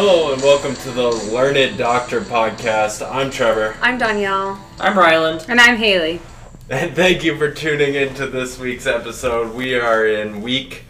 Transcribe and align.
Hello 0.00 0.32
and 0.32 0.40
welcome 0.42 0.76
to 0.76 0.92
the 0.92 1.08
Learned 1.10 1.76
Doctor 1.76 2.20
podcast. 2.20 3.04
I'm 3.04 3.32
Trevor, 3.32 3.74
I'm 3.82 3.98
Danielle. 3.98 4.64
I'm 4.78 4.96
Ryland. 4.96 5.44
And 5.48 5.60
I'm 5.60 5.76
Haley. 5.76 6.20
and 6.70 6.94
thank 6.94 7.24
you 7.24 7.36
for 7.36 7.50
tuning 7.50 7.96
into 7.96 8.28
this 8.28 8.60
week's 8.60 8.86
episode. 8.86 9.56
We 9.56 9.74
are 9.74 10.06
in 10.06 10.40
week, 10.40 10.84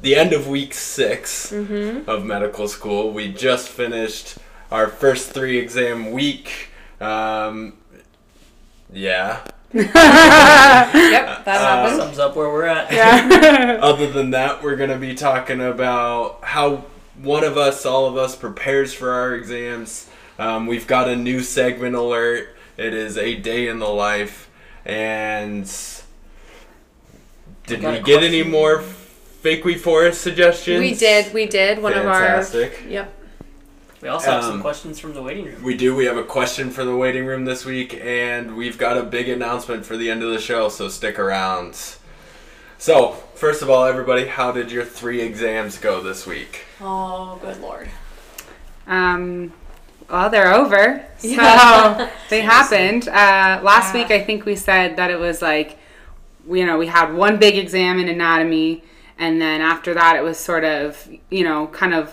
the 0.00 0.16
end 0.16 0.32
of 0.32 0.48
week 0.48 0.72
6 0.72 1.52
of 1.52 2.24
medical 2.24 2.68
school. 2.68 3.12
We 3.12 3.30
just 3.30 3.68
finished 3.68 4.38
our 4.70 4.88
first 4.88 5.32
three 5.32 5.58
exam 5.58 6.10
week. 6.10 6.70
Um, 7.02 7.74
yeah. 8.90 9.44
Yep, 9.74 11.44
that 11.44 11.46
Uh. 11.46 11.96
Sums 11.98 12.18
up 12.18 12.34
where 12.34 12.48
we're 12.48 12.64
at. 12.64 12.90
Yeah. 12.90 13.78
Other 13.82 14.10
than 14.10 14.30
that, 14.30 14.62
we're 14.62 14.76
going 14.76 14.88
to 14.88 14.96
be 14.98 15.14
talking 15.14 15.60
about 15.60 16.38
how 16.42 16.86
one 17.22 17.44
of 17.44 17.56
us, 17.56 17.86
all 17.86 18.06
of 18.06 18.16
us, 18.16 18.36
prepares 18.36 18.92
for 18.92 19.10
our 19.10 19.34
exams. 19.34 20.08
Um, 20.38 20.66
we've 20.66 20.86
got 20.86 21.08
a 21.08 21.16
new 21.16 21.40
segment 21.40 21.94
alert. 21.94 22.56
It 22.76 22.94
is 22.94 23.16
a 23.16 23.36
day 23.36 23.68
in 23.68 23.78
the 23.78 23.88
life. 23.88 24.50
And 24.84 25.64
did 27.66 27.82
we 27.82 28.00
get 28.00 28.22
any 28.22 28.42
more 28.42 28.80
fake 28.82 29.64
week 29.64 29.78
forest 29.78 30.20
suggestions? 30.20 30.80
We 30.80 30.94
did. 30.94 31.32
We 31.32 31.46
did. 31.46 31.80
One 31.80 31.92
Fantastic. 31.92 32.78
of 32.80 32.84
our. 32.86 32.90
Yep. 32.90 33.14
We 34.00 34.08
also 34.08 34.32
have 34.32 34.42
Um, 34.42 34.50
some 34.50 34.60
questions 34.60 34.98
from 34.98 35.14
the 35.14 35.22
waiting 35.22 35.44
room. 35.44 35.62
We 35.62 35.76
do. 35.76 35.94
We 35.94 36.06
have 36.06 36.16
a 36.16 36.24
question 36.24 36.70
for 36.70 36.84
the 36.84 36.96
waiting 36.96 37.24
room 37.24 37.44
this 37.44 37.64
week, 37.64 38.00
and 38.02 38.56
we've 38.56 38.76
got 38.76 38.98
a 38.98 39.04
big 39.04 39.28
announcement 39.28 39.86
for 39.86 39.96
the 39.96 40.10
end 40.10 40.24
of 40.24 40.30
the 40.32 40.40
show, 40.40 40.68
so 40.68 40.88
stick 40.88 41.20
around. 41.20 41.78
So, 42.82 43.12
first 43.36 43.62
of 43.62 43.70
all, 43.70 43.84
everybody, 43.84 44.26
how 44.26 44.50
did 44.50 44.72
your 44.72 44.84
three 44.84 45.20
exams 45.20 45.78
go 45.78 46.02
this 46.02 46.26
week? 46.26 46.62
Oh, 46.80 47.38
good 47.40 47.60
lord. 47.60 47.88
Um, 48.88 49.52
well, 50.10 50.28
they're 50.28 50.52
over. 50.52 51.06
So 51.18 51.28
Yeah. 51.28 52.10
they 52.28 52.40
happened. 52.40 53.06
Uh, 53.06 53.60
last 53.62 53.94
Yeah. 53.94 54.02
week, 54.02 54.10
I 54.10 54.20
think 54.24 54.44
we 54.44 54.56
said 54.56 54.96
that 54.96 55.12
it 55.12 55.20
was 55.20 55.40
like, 55.40 55.78
you 56.50 56.66
know, 56.66 56.76
we 56.76 56.88
had 56.88 57.14
one 57.14 57.36
big 57.36 57.56
exam 57.56 58.00
in 58.00 58.08
anatomy, 58.08 58.82
and 59.16 59.40
then 59.40 59.60
after 59.60 59.94
that, 59.94 60.16
it 60.16 60.22
was 60.24 60.36
sort 60.36 60.64
of, 60.64 61.08
you 61.30 61.44
know, 61.44 61.68
kind 61.68 61.94
of 61.94 62.12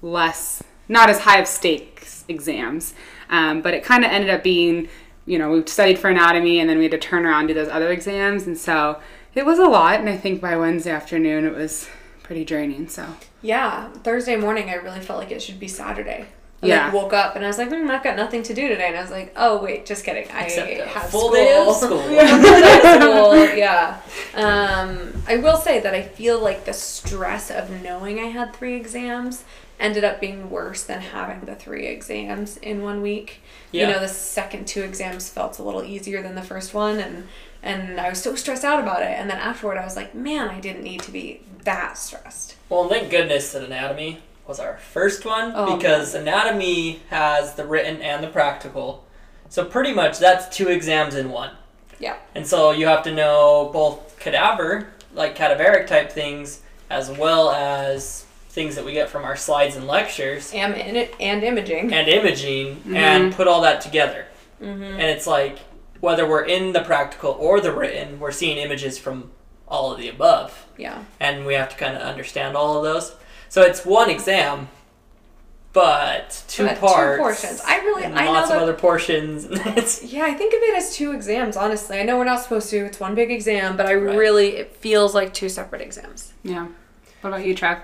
less, 0.00 0.62
not 0.88 1.10
as 1.10 1.18
high 1.20 1.36
of 1.38 1.46
stakes 1.46 2.24
exams. 2.28 2.94
Um, 3.28 3.60
but 3.60 3.74
it 3.74 3.84
kind 3.84 4.06
of 4.06 4.10
ended 4.10 4.30
up 4.30 4.42
being, 4.42 4.88
you 5.26 5.38
know, 5.38 5.50
we 5.50 5.66
studied 5.66 5.98
for 5.98 6.08
anatomy, 6.08 6.60
and 6.60 6.70
then 6.70 6.78
we 6.78 6.84
had 6.84 6.92
to 6.92 6.98
turn 6.98 7.26
around 7.26 7.40
and 7.40 7.48
do 7.48 7.54
those 7.54 7.68
other 7.68 7.92
exams, 7.92 8.46
and 8.46 8.56
so 8.56 8.98
it 9.38 9.46
was 9.46 9.58
a 9.58 9.64
lot. 9.68 10.00
And 10.00 10.08
I 10.08 10.16
think 10.16 10.40
by 10.40 10.56
Wednesday 10.56 10.90
afternoon, 10.90 11.44
it 11.46 11.54
was 11.54 11.88
pretty 12.22 12.44
draining. 12.44 12.88
So 12.88 13.06
Yeah, 13.40 13.88
Thursday 14.02 14.36
morning, 14.36 14.68
I 14.68 14.74
really 14.74 15.00
felt 15.00 15.18
like 15.20 15.30
it 15.30 15.40
should 15.40 15.60
be 15.60 15.68
Saturday. 15.68 16.26
I 16.60 16.66
Yeah. 16.66 16.84
like, 16.86 16.92
woke 16.94 17.12
up 17.12 17.36
and 17.36 17.44
I 17.44 17.48
was 17.48 17.56
like, 17.56 17.68
hmm, 17.68 17.88
I've 17.88 18.02
got 18.02 18.16
nothing 18.16 18.42
to 18.42 18.52
do 18.52 18.66
today. 18.68 18.88
And 18.88 18.96
I 18.96 19.00
was 19.00 19.12
like, 19.12 19.32
oh, 19.36 19.62
wait, 19.62 19.86
just 19.86 20.04
kidding. 20.04 20.26
I 20.34 20.46
Except 20.46 20.70
have 20.88 21.08
full 21.10 21.20
school. 21.28 21.32
day 21.34 21.54
of 21.56 21.74
school. 21.76 21.98
Full 22.02 22.08
day 22.10 22.80
of 22.82 23.00
school, 23.00 23.56
yeah. 23.56 24.00
Um, 24.34 25.12
I 25.28 25.36
will 25.36 25.56
say 25.56 25.78
that 25.80 25.94
I 25.94 26.02
feel 26.02 26.40
like 26.40 26.64
the 26.64 26.72
stress 26.72 27.50
of 27.50 27.70
knowing 27.82 28.18
I 28.18 28.24
had 28.24 28.54
three 28.54 28.74
exams 28.74 29.44
ended 29.80 30.02
up 30.02 30.20
being 30.20 30.50
worse 30.50 30.82
than 30.82 31.00
having 31.00 31.40
the 31.46 31.54
three 31.54 31.86
exams 31.86 32.56
in 32.56 32.82
one 32.82 33.00
week. 33.02 33.40
Yeah. 33.70 33.86
You 33.86 33.94
know, 33.94 34.00
the 34.00 34.08
second 34.08 34.66
two 34.66 34.82
exams 34.82 35.28
felt 35.28 35.60
a 35.60 35.62
little 35.62 35.84
easier 35.84 36.20
than 36.22 36.34
the 36.34 36.42
first 36.42 36.74
one, 36.74 36.98
and 36.98 37.28
and 37.68 38.00
I 38.00 38.08
was 38.08 38.22
so 38.22 38.34
stressed 38.34 38.64
out 38.64 38.80
about 38.82 39.02
it. 39.02 39.08
And 39.08 39.28
then 39.28 39.38
afterward, 39.38 39.76
I 39.76 39.84
was 39.84 39.94
like, 39.94 40.14
man, 40.14 40.48
I 40.48 40.58
didn't 40.58 40.82
need 40.82 41.02
to 41.02 41.10
be 41.10 41.42
that 41.64 41.98
stressed. 41.98 42.56
Well, 42.68 42.88
thank 42.88 43.10
goodness 43.10 43.52
that 43.52 43.62
anatomy 43.62 44.20
was 44.46 44.58
our 44.58 44.78
first 44.78 45.26
one 45.26 45.52
Oh, 45.54 45.76
because 45.76 46.14
anatomy 46.14 47.02
has 47.10 47.54
the 47.54 47.66
written 47.66 48.00
and 48.00 48.24
the 48.24 48.28
practical. 48.28 49.04
So 49.50 49.64
pretty 49.64 49.92
much 49.92 50.18
that's 50.18 50.54
two 50.56 50.68
exams 50.68 51.14
in 51.14 51.30
one. 51.30 51.50
Yeah. 52.00 52.16
And 52.34 52.46
so 52.46 52.70
you 52.70 52.86
have 52.86 53.02
to 53.04 53.14
know 53.14 53.70
both 53.72 54.18
cadaver, 54.18 54.88
like 55.14 55.36
cadaveric 55.36 55.86
type 55.86 56.10
things, 56.10 56.62
as 56.88 57.10
well 57.10 57.50
as 57.50 58.24
things 58.48 58.76
that 58.76 58.84
we 58.84 58.92
get 58.92 59.10
from 59.10 59.24
our 59.24 59.36
slides 59.36 59.76
and 59.76 59.86
lectures 59.86 60.52
And 60.54 60.74
and, 60.74 61.08
and 61.20 61.44
imaging. 61.44 61.92
and 61.92 62.08
imaging 62.08 62.76
mm-hmm. 62.76 62.96
and 62.96 63.34
put 63.34 63.46
all 63.46 63.60
that 63.62 63.82
together. 63.82 64.24
Mm-hmm. 64.62 64.82
And 64.82 65.02
it's 65.02 65.26
like 65.26 65.58
whether 66.00 66.28
we're 66.28 66.44
in 66.44 66.72
the 66.72 66.80
practical 66.82 67.32
or 67.32 67.60
the 67.60 67.72
written, 67.72 68.20
we're 68.20 68.32
seeing 68.32 68.56
images 68.58 68.98
from 68.98 69.30
all 69.66 69.92
of 69.92 69.98
the 69.98 70.08
above. 70.08 70.66
Yeah. 70.76 71.02
and 71.18 71.44
we 71.44 71.54
have 71.54 71.68
to 71.70 71.76
kind 71.76 71.96
of 71.96 72.02
understand 72.02 72.56
all 72.56 72.76
of 72.78 72.84
those. 72.84 73.14
So 73.48 73.62
it's 73.62 73.84
one 73.84 74.08
exam, 74.10 74.68
but 75.72 76.42
two 76.48 76.64
But 76.66 76.74
two 76.74 76.80
parts. 76.80 77.18
portions. 77.20 77.60
I 77.66 77.78
really- 77.78 78.04
and 78.04 78.18
I 78.18 78.24
know 78.26 78.32
lots 78.32 78.50
of 78.50 78.56
other 78.58 78.72
portions. 78.74 79.44
Yeah, 80.02 80.24
I 80.24 80.34
think 80.34 80.54
of 80.54 80.60
it 80.62 80.76
as 80.76 80.94
two 80.94 81.12
exams, 81.12 81.56
honestly. 81.56 81.98
I 82.00 82.04
know 82.04 82.16
we're 82.16 82.24
not 82.24 82.40
supposed 82.42 82.70
to, 82.70 82.78
it's 82.84 83.00
one 83.00 83.14
big 83.14 83.30
exam, 83.30 83.76
but 83.76 83.86
I 83.86 83.94
Right. 83.94 84.16
really, 84.16 84.56
it 84.56 84.76
feels 84.76 85.14
like 85.14 85.34
two 85.34 85.48
separate 85.48 85.82
exams. 85.82 86.32
yeah. 86.42 86.68
What 87.20 87.30
about 87.30 87.44
you, 87.44 87.54
Trev? 87.54 87.78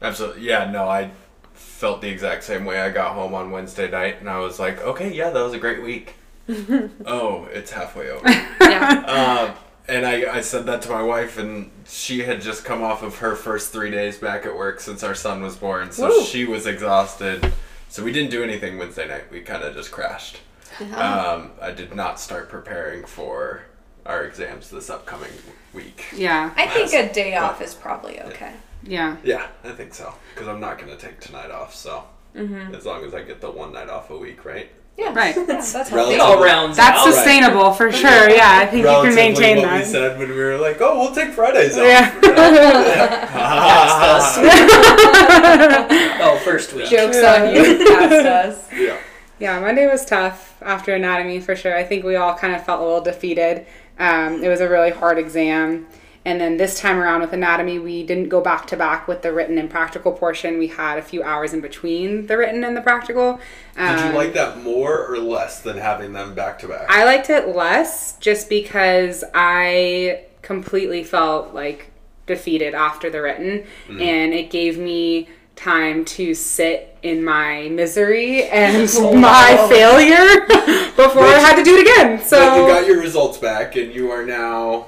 Absolutely. 0.00 0.42
Yeah, 0.42 0.70
no, 0.70 0.88
I 0.88 1.10
felt 1.52 2.00
the 2.00 2.08
exact 2.08 2.42
same 2.44 2.64
way. 2.64 2.80
I 2.80 2.88
got 2.90 3.12
home 3.12 3.34
on 3.34 3.50
Wednesday 3.50 3.90
night 3.90 4.16
and 4.20 4.30
I 4.30 4.38
was 4.38 4.58
like, 4.58 4.80
okay, 4.80 5.12
yeah, 5.12 5.28
that 5.30 5.42
was 5.42 5.52
a 5.52 5.58
great 5.58 5.82
week. 5.82 6.14
oh, 7.06 7.48
it's 7.52 7.70
halfway 7.72 8.10
over. 8.10 8.26
Yeah. 8.60 9.04
uh, 9.06 9.54
and 9.88 10.04
I, 10.04 10.38
I 10.38 10.40
said 10.40 10.66
that 10.66 10.82
to 10.82 10.90
my 10.90 11.02
wife, 11.02 11.38
and 11.38 11.70
she 11.86 12.22
had 12.22 12.40
just 12.40 12.64
come 12.64 12.82
off 12.82 13.02
of 13.04 13.18
her 13.18 13.36
first 13.36 13.72
three 13.72 13.90
days 13.92 14.18
back 14.18 14.44
at 14.44 14.56
work 14.56 14.80
since 14.80 15.04
our 15.04 15.14
son 15.14 15.40
was 15.40 15.54
born, 15.56 15.92
so 15.92 16.08
Woo. 16.08 16.24
she 16.24 16.44
was 16.44 16.66
exhausted. 16.66 17.52
So 17.88 18.02
we 18.02 18.10
didn't 18.10 18.30
do 18.32 18.42
anything 18.42 18.76
Wednesday 18.76 19.06
night. 19.06 19.30
We 19.30 19.40
kind 19.42 19.62
of 19.62 19.74
just 19.74 19.92
crashed. 19.92 20.38
Um, 20.80 21.52
I 21.62 21.70
did 21.70 21.94
not 21.94 22.18
start 22.20 22.48
preparing 22.48 23.04
for 23.04 23.62
our 24.04 24.24
exams 24.24 24.68
this 24.68 24.90
upcoming 24.90 25.30
week. 25.72 26.06
Yeah. 26.14 26.52
I 26.56 26.66
think 26.66 26.92
a 26.92 27.12
day 27.12 27.36
off 27.36 27.62
is 27.62 27.72
probably 27.74 28.20
okay. 28.22 28.52
Yeah. 28.82 29.16
Yeah, 29.24 29.46
I 29.64 29.70
think 29.70 29.94
so. 29.94 30.12
Because 30.34 30.48
I'm 30.48 30.60
not 30.60 30.78
going 30.78 30.90
to 30.90 30.98
take 30.98 31.20
tonight 31.20 31.50
off, 31.50 31.74
so 31.74 32.04
as 32.34 32.84
long 32.84 33.04
as 33.04 33.14
I 33.14 33.22
get 33.22 33.40
the 33.40 33.50
one 33.50 33.72
night 33.72 33.88
off 33.88 34.10
a 34.10 34.18
week, 34.18 34.44
right? 34.44 34.70
Yeah. 34.98 35.12
Right. 35.14 35.36
Yeah, 35.36 35.44
that's 35.44 35.74
it 35.74 35.88
healthy. 35.88 36.16
All 36.18 36.42
rounds 36.42 36.76
That's 36.78 37.00
out. 37.00 37.06
Right. 37.06 37.14
sustainable 37.14 37.72
for 37.72 37.92
sure. 37.92 38.30
Yeah, 38.30 38.60
I 38.62 38.66
think 38.66 38.78
you 38.82 38.88
can 38.88 38.94
Relatively 39.02 39.14
maintain 39.16 39.56
what 39.58 39.64
that. 39.66 39.78
we 39.80 39.84
said 39.84 40.18
when 40.18 40.30
we 40.30 40.36
were 40.36 40.56
like, 40.56 40.80
oh, 40.80 40.98
we'll 40.98 41.14
take 41.14 41.30
Fridays 41.34 41.76
off. 41.76 41.84
Yeah. 41.84 42.10
Past 43.30 44.38
oh, 46.22 46.40
first 46.44 46.72
week. 46.72 46.88
Jokes 46.88 47.18
on 47.18 47.54
you, 47.54 47.84
past 47.86 48.12
us. 48.26 48.68
yeah. 48.74 48.98
Yeah, 49.38 49.60
Monday 49.60 49.86
was 49.86 50.04
tough 50.06 50.56
after 50.62 50.94
anatomy 50.94 51.40
for 51.40 51.54
sure. 51.54 51.76
I 51.76 51.84
think 51.84 52.04
we 52.04 52.16
all 52.16 52.34
kind 52.34 52.54
of 52.54 52.64
felt 52.64 52.80
a 52.80 52.84
little 52.84 53.02
defeated. 53.02 53.66
Um, 53.98 54.42
it 54.42 54.48
was 54.48 54.60
a 54.60 54.68
really 54.68 54.90
hard 54.90 55.18
exam. 55.18 55.86
And 56.26 56.40
then 56.40 56.56
this 56.56 56.80
time 56.80 56.98
around 56.98 57.20
with 57.20 57.32
anatomy, 57.32 57.78
we 57.78 58.02
didn't 58.02 58.28
go 58.28 58.40
back 58.40 58.66
to 58.66 58.76
back 58.76 59.06
with 59.06 59.22
the 59.22 59.32
written 59.32 59.58
and 59.58 59.70
practical 59.70 60.10
portion. 60.10 60.58
We 60.58 60.66
had 60.66 60.98
a 60.98 61.02
few 61.02 61.22
hours 61.22 61.54
in 61.54 61.60
between 61.60 62.26
the 62.26 62.36
written 62.36 62.64
and 62.64 62.76
the 62.76 62.80
practical. 62.80 63.38
Did 63.76 64.00
you 64.00 64.06
Um, 64.06 64.14
like 64.16 64.34
that 64.34 64.60
more 64.60 65.06
or 65.06 65.18
less 65.18 65.60
than 65.60 65.78
having 65.78 66.12
them 66.14 66.34
back 66.34 66.58
to 66.58 66.66
back? 66.68 66.86
I 66.88 67.04
liked 67.04 67.30
it 67.30 67.54
less 67.54 68.16
just 68.18 68.48
because 68.48 69.22
I 69.34 70.22
completely 70.42 71.04
felt 71.04 71.54
like 71.54 71.92
defeated 72.26 72.74
after 72.74 73.08
the 73.08 73.22
written, 73.22 73.62
Mm. 73.88 74.02
and 74.02 74.34
it 74.34 74.50
gave 74.50 74.78
me 74.78 75.28
time 75.54 76.04
to 76.04 76.34
sit 76.34 76.96
in 77.04 77.22
my 77.24 77.68
misery 77.68 78.42
and 78.48 78.90
Oh, 78.96 79.14
my 79.14 79.56
failure 79.70 80.40
before 80.96 81.22
I 81.22 81.38
had 81.38 81.54
to 81.54 81.62
do 81.62 81.76
it 81.76 81.82
again. 81.82 82.20
But 82.28 82.56
you 82.58 82.66
got 82.66 82.84
your 82.88 82.98
results 83.00 83.38
back, 83.38 83.76
and 83.76 83.94
you 83.94 84.10
are 84.10 84.24
now. 84.24 84.86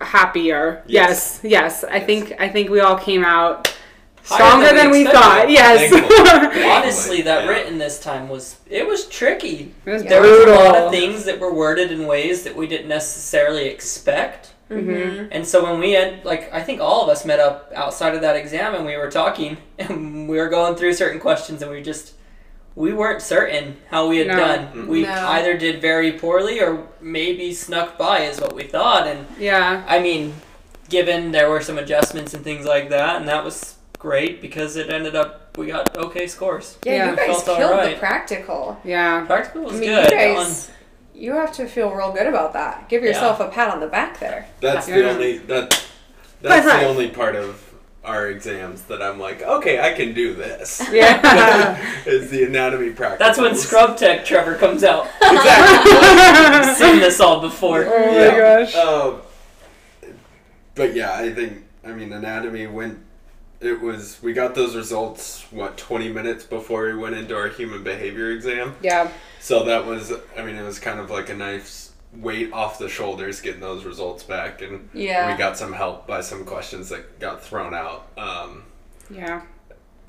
Happier. 0.00 0.82
Yes. 0.86 1.40
Yes, 1.42 1.82
yes. 1.82 1.84
I 1.84 1.96
Yes. 1.96 2.06
think 2.06 2.34
I 2.40 2.48
think 2.48 2.70
we 2.70 2.80
all 2.80 2.96
came 2.98 3.24
out 3.24 3.74
stronger 4.22 4.66
than 4.66 4.76
than 4.76 4.90
we 4.90 4.98
we 4.98 5.06
expected. 5.06 5.22
thought. 5.22 5.50
Yes. 5.50 5.92
Honestly, 6.82 7.22
that 7.22 7.44
Yeah. 7.44 7.50
written 7.50 7.78
this 7.78 7.98
time 8.00 8.28
was 8.28 8.56
it 8.68 8.86
was 8.86 9.06
tricky. 9.06 9.74
it 9.84 9.90
was 9.90 10.02
There 10.04 10.20
was 10.22 10.44
a 10.44 10.50
lot 10.50 10.76
of 10.76 10.90
things 10.90 11.24
that 11.24 11.38
were 11.38 11.52
worded 11.52 11.90
in 11.92 12.06
ways 12.06 12.42
that 12.44 12.56
we 12.56 12.66
didn't 12.66 12.88
necessarily 12.88 13.66
expect. 13.66 14.50
Mhm. 14.70 15.28
And 15.30 15.46
so 15.46 15.62
when 15.62 15.78
we 15.78 15.92
had, 15.92 16.24
like, 16.24 16.52
I 16.52 16.60
think 16.60 16.80
all 16.80 17.00
of 17.04 17.08
us 17.08 17.24
met 17.24 17.38
up 17.38 17.70
outside 17.76 18.16
of 18.16 18.20
that 18.22 18.34
exam 18.34 18.74
and 18.74 18.84
we 18.84 18.96
were 18.96 19.08
talking 19.10 19.58
and 19.78 20.28
we 20.28 20.38
were 20.38 20.48
going 20.48 20.74
through 20.74 20.94
certain 20.94 21.20
questions 21.20 21.62
and 21.62 21.70
we 21.70 21.82
just, 21.82 22.14
we 22.76 22.92
weren't 22.92 23.22
certain 23.22 23.76
how 23.90 24.06
we 24.06 24.18
had 24.18 24.26
No. 24.28 24.36
done. 24.36 24.86
We 24.86 25.02
No. 25.02 25.28
either 25.30 25.56
did 25.56 25.80
very 25.80 26.12
poorly 26.12 26.60
or 26.60 26.84
maybe 27.00 27.52
snuck 27.54 27.96
by 27.98 28.20
is 28.20 28.38
what 28.40 28.54
we 28.54 28.64
thought. 28.64 29.06
And 29.08 29.26
Yeah. 29.38 29.82
I 29.88 29.98
mean, 29.98 30.34
given 30.90 31.32
there 31.32 31.48
were 31.50 31.62
some 31.62 31.78
adjustments 31.78 32.34
and 32.34 32.44
things 32.44 32.66
like 32.66 32.90
that, 32.90 33.16
and 33.16 33.26
that 33.28 33.42
was 33.44 33.76
great 33.98 34.42
because 34.42 34.76
it 34.76 34.90
ended 34.90 35.16
up, 35.16 35.56
we 35.56 35.68
got 35.68 35.96
okay 35.96 36.26
scores. 36.26 36.76
Yeah, 36.84 36.92
Yeah. 36.92 37.10
you 37.10 37.16
guys 37.16 37.42
Felt 37.42 37.58
killed 37.58 37.72
alright. 37.72 37.94
the 37.94 37.98
practical. 37.98 38.78
Yeah. 38.84 39.24
Practical 39.26 39.62
was 39.62 39.76
I 39.76 39.78
mean, 39.78 39.88
good. 39.90 40.10
you 40.12 40.18
guys, 40.18 40.70
you 41.14 41.32
have 41.32 41.52
to 41.54 41.66
feel 41.66 41.90
real 41.90 42.12
good 42.12 42.26
about 42.26 42.52
that. 42.52 42.90
Give 42.90 43.02
yourself 43.02 43.40
a 43.40 43.48
pat 43.48 43.70
on 43.72 43.80
the 43.80 43.86
back 43.86 44.20
there. 44.20 44.46
That's 44.60 44.86
Yeah. 44.86 44.96
the 44.96 45.10
only 45.10 45.38
that. 45.38 45.82
That's 46.42 46.66
the 46.66 46.86
only 46.86 47.08
part 47.08 47.34
of 47.36 47.58
our 48.06 48.28
exams 48.28 48.82
that 48.84 49.02
I'm 49.02 49.18
like, 49.18 49.42
okay, 49.42 49.80
I 49.80 49.92
can 49.92 50.14
do 50.14 50.32
this. 50.34 50.80
Yeah. 50.92 51.76
is 52.06 52.30
the 52.30 52.44
anatomy 52.44 52.90
practice. 52.90 53.18
That's 53.18 53.38
when 53.38 53.54
Scrub 53.56 53.96
Tech 53.98 54.24
Trevor 54.24 54.54
comes 54.54 54.84
out. 54.84 55.08
Exactly. 55.20 56.74
Seen 56.86 57.00
this 57.00 57.20
all 57.20 57.40
before. 57.40 57.84
Oh 57.84 58.06
my 58.06 58.14
Yeah. 58.14 58.38
gosh. 58.64 58.74
Um, 58.76 59.20
but 60.74 60.94
yeah, 60.94 61.14
I 61.14 61.32
think 61.32 61.64
I 61.84 61.92
mean 61.92 62.12
anatomy 62.12 62.66
went. 62.66 62.98
It 63.60 63.80
was 63.80 64.22
we 64.22 64.32
got 64.34 64.54
those 64.54 64.76
results 64.76 65.46
what 65.50 65.76
twenty 65.76 66.10
minutes 66.12 66.44
before 66.44 66.84
we 66.86 66.94
went 66.94 67.16
into 67.16 67.34
our 67.36 67.48
human 67.48 67.82
behavior 67.82 68.30
exam. 68.30 68.76
Yeah. 68.82 69.10
So 69.40 69.64
that 69.64 69.86
was 69.86 70.12
I 70.36 70.42
mean 70.44 70.56
it 70.56 70.62
was 70.64 70.78
kind 70.78 71.00
of 71.00 71.10
like 71.10 71.30
a 71.30 71.34
nice 71.34 71.85
weight 72.20 72.52
off 72.52 72.78
the 72.78 72.88
shoulders 72.88 73.40
getting 73.40 73.60
those 73.60 73.84
results 73.84 74.22
back, 74.24 74.62
and 74.62 74.88
Yeah. 74.92 75.30
we 75.30 75.36
got 75.38 75.56
some 75.56 75.72
help 75.72 76.06
by 76.06 76.20
some 76.20 76.44
questions 76.44 76.88
that 76.88 77.18
got 77.20 77.42
thrown 77.42 77.74
out. 77.74 78.08
Um, 78.16 78.64
Yeah. 79.10 79.42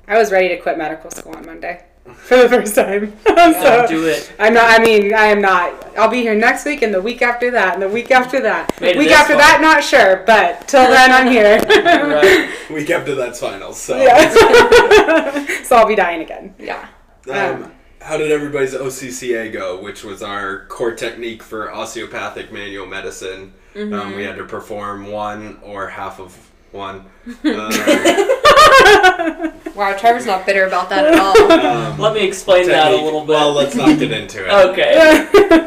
I 0.06 0.16
was 0.18 0.32
ready 0.32 0.48
to 0.48 0.56
quit 0.58 0.78
medical 0.78 1.10
school 1.10 1.36
on 1.36 1.44
Monday 1.44 1.84
for 2.14 2.38
the 2.38 2.48
first 2.48 2.74
time. 2.74 3.12
so 3.26 3.34
Don't 3.34 3.88
do 3.88 4.06
it. 4.06 4.32
I'm 4.38 4.54
not. 4.54 4.80
I 4.80 4.82
mean, 4.82 5.12
I 5.12 5.26
am 5.26 5.42
not. 5.42 5.86
I'll 5.98 6.08
be 6.08 6.22
here 6.22 6.34
next 6.34 6.64
week 6.64 6.80
and 6.80 6.94
the 6.94 7.02
week 7.02 7.20
after 7.20 7.50
that 7.50 7.74
and 7.74 7.82
the 7.82 7.88
week 7.88 8.10
after 8.10 8.40
that. 8.40 8.80
Made 8.80 8.96
week 8.96 9.10
after 9.10 9.34
far. 9.34 9.42
that, 9.42 9.60
not 9.60 9.84
sure, 9.84 10.22
but 10.26 10.66
till 10.66 10.82
then, 10.88 11.12
I'm 11.12 11.26
here. 11.30 11.58
Right. 11.58 12.48
we 12.70 12.84
kept 12.84 13.04
to 13.06 13.14
that's 13.14 13.38
finals. 13.40 13.78
So 13.80 13.96
Yeah. 13.98 15.62
so 15.64 15.76
I'll 15.76 15.86
be 15.86 15.94
dying 15.94 16.22
again. 16.22 16.54
Yeah. 16.58 16.86
Um, 17.30 17.72
how 18.00 18.16
did 18.16 18.30
everybody's 18.30 18.74
OCCA 18.74 19.52
go, 19.52 19.80
which 19.80 20.04
was 20.04 20.22
our 20.22 20.66
core 20.66 20.94
technique 20.94 21.42
for 21.42 21.72
osteopathic 21.72 22.52
manual 22.52 22.86
medicine? 22.86 23.52
Um, 23.76 24.16
we 24.16 24.24
had 24.24 24.36
to 24.36 24.44
perform 24.44 25.06
one 25.06 25.58
or 25.62 25.88
half 25.88 26.18
of 26.20 26.36
one. 26.72 27.04
Uh, 27.44 29.50
Wow, 29.74 29.96
Trevor's 29.96 30.26
not 30.26 30.44
bitter 30.44 30.66
about 30.66 30.88
that 30.90 31.06
at 31.06 31.16
all. 31.20 31.52
um, 31.52 31.98
Let 32.00 32.12
me 32.14 32.26
explain 32.26 32.66
that 32.66 32.90
a 32.90 32.96
little 32.96 33.20
bit. 33.20 33.28
Well, 33.28 33.52
let's 33.52 33.76
not 33.76 33.96
get 33.96 34.10
into 34.10 34.44
it. 34.44 34.50
okay. 34.70 34.98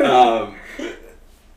Um, 0.03 0.55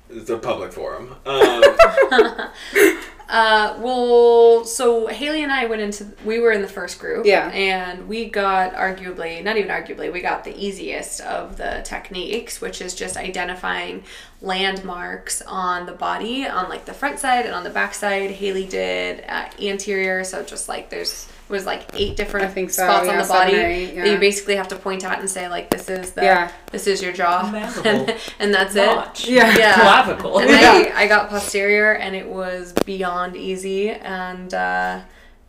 it's 0.09 0.31
a 0.31 0.39
public 0.39 0.73
forum. 0.73 1.17
Uh, 3.29 3.77
well, 3.81 4.65
so 4.65 5.07
Haley 5.07 5.43
and 5.43 5.51
I 5.51 5.67
went 5.67 5.81
into, 5.81 6.07
we 6.25 6.39
were 6.39 6.53
in 6.53 6.63
the 6.63 6.69
first 6.69 6.99
group. 6.99 7.27
Yeah. 7.27 7.49
And 7.49 8.07
we 8.09 8.29
got 8.29 8.75
arguably, 8.75 9.43
not 9.43 9.57
even 9.57 9.71
arguably, 9.71 10.13
we 10.13 10.21
got 10.21 10.45
the 10.45 10.57
easiest 10.57 11.21
of 11.23 11.57
the 11.57 11.83
techniques, 11.85 12.61
which 12.61 12.81
is 12.81 12.95
just 12.95 13.17
identifying 13.17 14.05
landmarks 14.41 15.41
on 15.43 15.87
the 15.87 15.93
body, 15.93 16.47
on 16.47 16.69
like 16.69 16.85
the 16.85 16.95
front 16.95 17.19
side 17.19 17.47
and 17.47 17.55
on 17.55 17.65
the 17.65 17.71
back 17.71 17.95
side. 17.95 18.31
Haley 18.31 18.67
did 18.67 19.25
uh, 19.27 19.49
anterior, 19.61 20.23
so 20.25 20.45
just 20.45 20.69
like 20.69 20.91
there's, 20.91 21.29
was 21.55 21.65
like 21.67 21.83
eight 21.95 22.17
different 22.17 22.47
I 22.47 22.51
think 22.51 22.71
so, 22.71 22.83
spots 22.85 23.09
on 23.09 23.17
the 23.17 23.25
body 23.25 23.53
seven 23.53 23.99
or 23.99 24.05
that 24.05 24.13
you 24.13 24.19
basically 24.19 24.57
have 24.57 24.69
to 24.69 24.77
point 24.77 25.05
at 25.05 25.19
and 25.21 25.31
say 25.31 25.49
like 25.49 25.71
this 25.71 25.89
is 25.89 26.11
the 26.13 26.23
Yeah. 26.23 26.51
this 26.73 26.87
is 26.87 27.01
your 27.03 27.13
jaw 27.13 27.51
and, 27.85 28.15
and 28.41 28.53
that's 28.53 28.75
it. 28.77 29.29
Yeah. 29.29 29.57
Yeah. 29.57 29.75
Clavicle. 29.81 30.39
And 30.41 30.51
Yeah. 30.51 30.93
I, 30.95 31.05
I 31.05 31.07
got 31.09 31.31
posterior 31.31 31.93
and 31.95 32.15
it 32.15 32.29
was 32.29 32.73
beyond 32.85 33.37
easy 33.37 33.91
and 33.91 34.53
uh, 34.53 35.01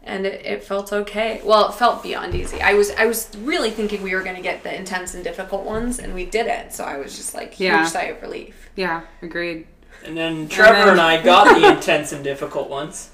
and 0.03 0.25
it, 0.27 0.45
it 0.45 0.63
felt 0.63 0.93
okay. 0.93 1.41
Well, 1.43 1.69
it 1.69 1.73
felt 1.73 2.03
beyond 2.03 2.35
easy. 2.35 2.61
I 2.61 2.73
was 2.75 2.91
I 2.91 3.05
was 3.07 3.29
really 3.39 3.71
thinking 3.71 4.03
we 4.03 4.13
were 4.13 4.21
gonna 4.23 4.41
get 4.41 4.61
the 4.63 4.73
intense 4.73 5.15
and 5.15 5.23
difficult 5.23 5.63
ones 5.65 5.97
and 5.99 6.13
we 6.13 6.25
did 6.25 6.45
it 6.47 6.71
So 6.73 6.83
I 6.83 6.97
was 6.97 7.17
just 7.17 7.33
like 7.33 7.53
huge 7.55 7.71
Yeah. 7.71 7.85
sigh 7.85 8.03
of 8.13 8.21
relief. 8.21 8.69
Yeah. 8.75 9.01
Agreed. 9.23 9.65
And 10.05 10.15
then 10.15 10.47
Trevor 10.47 10.73
then- 10.73 10.89
and 10.89 11.01
I 11.01 11.23
got 11.23 11.59
the 11.59 11.67
intense 11.75 12.11
and 12.11 12.23
difficult 12.23 12.69
ones. 12.69 13.09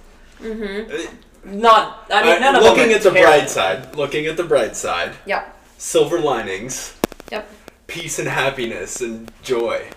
Not, 1.43 2.05
I 2.11 2.23
mean, 2.23 2.39
none 2.39 2.55
of 2.55 2.63
looking 2.63 2.83
them 2.83 2.91
are 2.91 2.95
at 2.95 3.03
the 3.03 3.11
terrible. 3.11 3.21
bright 3.39 3.49
side, 3.49 3.95
looking 3.95 4.25
at 4.27 4.37
the 4.37 4.43
bright 4.43 4.75
side, 4.75 5.13
Yep. 5.25 5.57
silver 5.77 6.19
linings, 6.19 6.93
Yep. 7.31 7.49
peace 7.87 8.19
and 8.19 8.27
happiness 8.27 9.01
and 9.01 9.31
joy. 9.41 9.87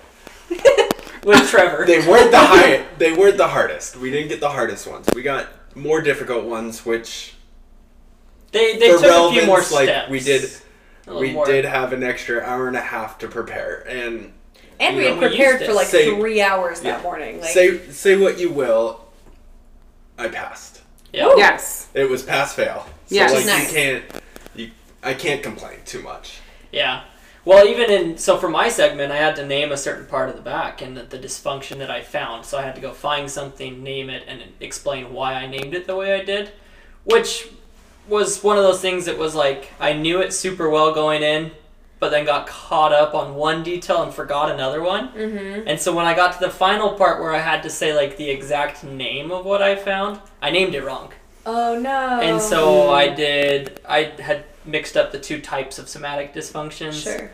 With 1.25 1.49
Trevor. 1.49 1.85
They 1.87 2.06
weren't 2.06 2.31
the 2.31 2.38
high. 2.41 2.85
They 2.99 3.12
weren't 3.12 3.37
the 3.38 3.49
hardest. 3.49 3.96
We 3.96 4.11
didn't 4.11 4.29
get 4.29 4.41
the 4.41 4.50
hardest 4.50 4.87
ones. 4.87 5.06
We 5.14 5.23
got 5.23 5.49
more 5.75 6.00
difficult 6.02 6.44
ones, 6.44 6.85
which 6.87 7.35
They, 8.52 8.79
they 8.79 8.91
for 8.93 8.99
took 8.99 9.00
a 9.00 9.00
few 9.02 9.11
relevance, 9.11 9.46
more 9.46 9.58
like, 9.58 9.88
steps. 9.88 10.11
we 10.11 10.20
did- 10.20 10.44
A 11.06 11.11
little 11.12 11.20
we 11.20 11.32
more. 11.32 11.46
did 11.46 11.64
have 11.67 11.93
an 11.93 12.02
extra 12.02 12.41
hour 12.43 12.69
and 12.69 12.76
a 12.76 12.81
half 12.81 13.19
to 13.19 13.29
prepare. 13.29 13.85
And 13.88 14.32
And 14.81 14.96
we 14.96 15.02
You 15.05 15.08
had 15.11 15.17
know, 15.17 15.23
we 15.23 15.29
prepared 15.29 15.61
used 15.61 15.64
for 15.67 15.70
it. 15.73 15.75
like 15.75 15.87
Say- 15.88 16.14
three 16.14 16.41
hours 16.43 16.81
that 16.81 16.99
Yeah. 16.99 17.02
morning. 17.02 17.41
Like 17.41 17.50
say 17.50 17.81
say 17.91 18.17
what 18.17 18.38
you 18.38 18.50
will, 18.50 19.00
I 20.19 20.29
passed. 20.29 20.81
Yeah. 21.15 21.35
Yes. 21.37 21.89
It 21.95 22.09
was 22.11 22.23
pass 22.23 22.55
fail. 22.55 22.87
So 23.07 23.15
Yes. 23.15 23.33
like 23.33 23.47
Nice. 23.47 23.73
you 23.73 23.79
can't. 23.79 24.05
You, 24.57 24.71
I 25.03 25.15
can't 25.15 25.43
complain 25.43 25.79
too 25.85 26.03
much. 26.03 26.39
Yeah. 26.73 27.03
Well, 27.45 27.67
even 27.67 27.91
in 27.91 28.17
so 28.19 28.39
for 28.39 28.49
my 28.49 28.69
segment, 28.71 29.13
I 29.13 29.17
had 29.17 29.37
to 29.37 29.47
name 29.47 29.71
a 29.71 29.77
certain 29.77 30.07
part 30.07 30.31
of 30.31 30.37
the 30.37 30.43
back 30.43 30.81
and 30.83 30.97
the, 30.97 31.03
the 31.03 31.19
dysfunction 31.19 31.79
that 31.79 31.91
I 31.91 32.01
found. 32.03 32.47
So 32.47 32.59
I 32.59 32.63
had 32.63 32.75
to 32.75 32.81
go 32.81 32.93
find 32.93 33.31
something, 33.31 33.83
name 33.83 34.09
it, 34.11 34.25
and 34.27 34.43
explain 34.61 35.13
why 35.13 35.35
I 35.35 35.47
named 35.47 35.75
it 35.75 35.87
the 35.87 35.95
way 35.95 36.19
I 36.19 36.25
did, 36.25 36.53
which 37.05 37.49
was 38.09 38.43
one 38.43 38.57
of 38.57 38.63
those 38.65 38.81
things 38.81 39.05
that 39.07 39.19
was 39.19 39.35
like 39.35 39.73
I 39.79 39.93
knew 39.93 40.21
it 40.21 40.33
super 40.33 40.69
well 40.71 40.93
going 40.95 41.23
in, 41.23 41.53
but 42.05 42.11
then 42.11 42.27
got 42.27 42.47
caught 42.47 42.93
up 42.93 43.15
on 43.15 43.35
one 43.35 43.62
detail 43.62 44.03
and 44.03 44.12
forgot 44.12 44.51
another 44.51 44.83
one. 44.83 45.09
mm-hmm. 45.09 45.67
And 45.67 45.81
so 45.81 45.97
when 45.97 46.05
I 46.05 46.12
got 46.12 46.35
to 46.35 46.39
the 46.39 46.51
final 46.51 46.93
part 46.99 47.19
where 47.19 47.33
I 47.33 47.39
had 47.39 47.62
to 47.62 47.71
say 47.71 47.97
like 47.97 48.19
the 48.19 48.29
exact 48.29 48.85
name 48.85 49.31
of 49.31 49.47
what 49.47 49.62
I 49.62 49.75
found, 49.75 50.21
I 50.43 50.51
named 50.51 50.75
it 50.75 50.85
wrong. 50.85 51.12
Oh 51.47 51.81
no. 51.81 52.21
And 52.21 52.43
so 52.43 52.91
I 52.91 53.09
did. 53.09 53.81
I 53.89 54.12
had 54.21 54.45
mixed 54.67 54.99
up 54.99 55.12
the 55.12 55.19
two 55.19 55.41
types 55.41 55.79
of 55.79 55.89
somatic 55.89 56.35
dysfunctions. 56.35 57.03
Sure. 57.03 57.31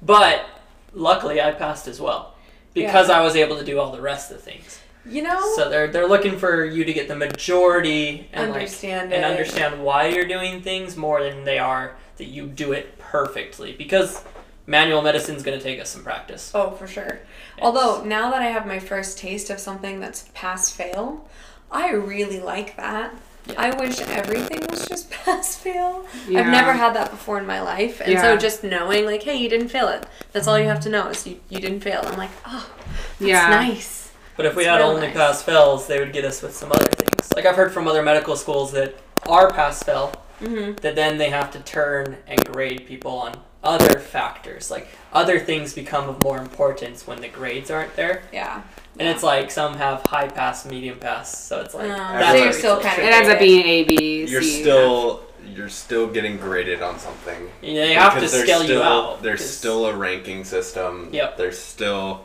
But 0.00 0.46
luckily, 0.92 1.40
I 1.40 1.50
passed 1.50 1.88
as 1.88 2.00
well 2.00 2.36
because 2.72 3.10
I 3.10 3.20
was 3.20 3.34
able 3.34 3.58
to 3.58 3.64
do 3.64 3.80
all 3.80 3.90
the 3.90 4.00
rest 4.00 4.30
of 4.30 4.36
the 4.36 4.44
things. 4.44 4.78
You 5.04 5.22
know. 5.22 5.54
So 5.56 5.68
they're 5.68 5.88
they're 5.88 6.06
looking 6.06 6.38
for 6.38 6.64
you 6.64 6.84
to 6.84 6.92
get 6.92 7.08
the 7.08 7.16
majority 7.16 8.28
and 8.32 8.52
Understand 8.52 9.10
like, 9.10 9.16
and 9.16 9.24
understand 9.24 9.82
why 9.82 10.06
you're 10.06 10.28
doing 10.28 10.62
things 10.62 10.96
more 10.96 11.20
than 11.20 11.42
they 11.42 11.58
are 11.58 11.96
that 12.16 12.24
you 12.26 12.46
do 12.46 12.72
it 12.72 12.98
perfectly 12.98 13.72
because 13.72 14.24
manual 14.66 15.02
medicine 15.02 15.36
is 15.36 15.42
going 15.42 15.58
to 15.58 15.62
take 15.62 15.80
us 15.80 15.90
some 15.90 16.02
practice. 16.02 16.50
Oh, 16.54 16.70
for 16.72 16.86
sure. 16.86 17.20
Although 17.60 18.02
now 18.04 18.30
that 18.30 18.40
I 18.42 18.46
have 18.46 18.66
my 18.66 18.78
first 18.78 19.18
taste 19.18 19.50
of 19.50 19.58
something 19.58 20.00
that's 20.00 20.28
pass 20.34 20.70
fail, 20.70 21.28
I 21.70 21.90
really 21.92 22.40
like 22.40 22.76
that. 22.76 23.14
I 23.58 23.78
wish 23.78 24.00
everything 24.00 24.62
was 24.70 24.86
just 24.88 25.10
pass 25.24 25.54
fail. 25.56 26.06
Yeah. 26.28 26.40
I've 26.40 26.46
never 26.46 26.72
had 26.72 26.94
that 26.94 27.10
before 27.10 27.38
in 27.38 27.46
my 27.46 27.60
life. 27.60 28.00
And 28.02 28.18
so 28.18 28.36
just 28.38 28.64
knowing 28.64 29.04
like, 29.04 29.22
hey, 29.22 29.36
you 29.36 29.50
didn't 29.50 29.68
fail 29.68 29.88
it. 29.88 30.06
That's 30.32 30.46
all 30.46 30.58
you 30.58 30.64
have 30.66 30.80
to 30.80 30.88
know 30.88 31.08
is 31.08 31.26
you, 31.26 31.38
you 31.50 31.60
didn't 31.60 31.80
fail. 31.80 32.00
I'm 32.04 32.16
like, 32.16 32.30
oh, 32.46 32.70
that's 33.18 33.20
Yeah. 33.20 33.48
nice. 33.50 34.12
But 34.36 34.46
if 34.46 34.56
we 34.56 34.62
It's 34.62 34.70
had 34.70 34.80
only 34.80 35.02
nice. 35.08 35.14
pass 35.14 35.42
fails, 35.42 35.86
they 35.86 36.00
would 36.00 36.12
get 36.12 36.24
us 36.24 36.40
with 36.42 36.56
some 36.56 36.72
other 36.72 36.86
things. 36.86 37.30
Like 37.36 37.44
I've 37.44 37.54
heard 37.54 37.72
from 37.72 37.86
other 37.86 38.02
medical 38.02 38.34
schools 38.34 38.72
that 38.72 38.94
are 39.28 39.50
pass 39.52 39.82
fail, 39.82 40.12
Mm-hmm. 40.40 40.74
that 40.82 40.94
then 40.94 41.18
they 41.18 41.30
have 41.30 41.50
to 41.52 41.60
turn 41.60 42.16
and 42.26 42.44
grade 42.44 42.86
people 42.86 43.12
on 43.12 43.38
other 43.62 43.98
factors. 43.98 44.70
Like 44.70 44.88
other 45.12 45.38
things 45.38 45.72
become 45.74 46.08
of 46.08 46.22
more 46.22 46.38
importance 46.38 47.06
when 47.06 47.20
the 47.20 47.28
grades 47.28 47.70
aren't 47.70 47.94
there. 47.96 48.22
Yeah. 48.32 48.62
And 48.98 49.08
it's 49.08 49.22
like 49.22 49.50
some 49.50 49.74
have 49.74 50.02
high 50.02 50.28
pass, 50.28 50.64
medium 50.66 50.98
pass, 50.98 51.36
so 51.44 51.60
it's 51.60 51.74
like 51.74 51.88
that's 51.88 52.38
so 52.38 52.44
you're 52.44 52.52
still 52.52 52.80
kinda. 52.80 53.02
It 53.02 53.12
ends 53.12 53.28
up 53.28 53.38
being 53.40 53.66
A, 53.66 53.82
B, 53.84 54.24
You're 54.26 54.42
C, 54.42 54.60
still 54.62 55.22
you're 55.54 55.68
still 55.68 56.06
getting 56.06 56.36
graded 56.38 56.80
on 56.80 56.98
something. 56.98 57.50
Yeah, 57.60 57.86
they 57.86 57.94
have 57.94 58.14
to 58.14 58.20
Because 58.20 58.32
there's 58.32 58.44
scale 58.44 58.62
still, 58.62 58.76
you 58.78 58.82
out. 58.82 59.22
There's 59.22 59.40
'cause- 59.40 59.50
still 59.56 59.86
a 59.86 59.94
ranking 59.96 60.44
system. 60.44 61.08
Yep. 61.12 61.36
There's 61.36 61.58
still 61.58 62.24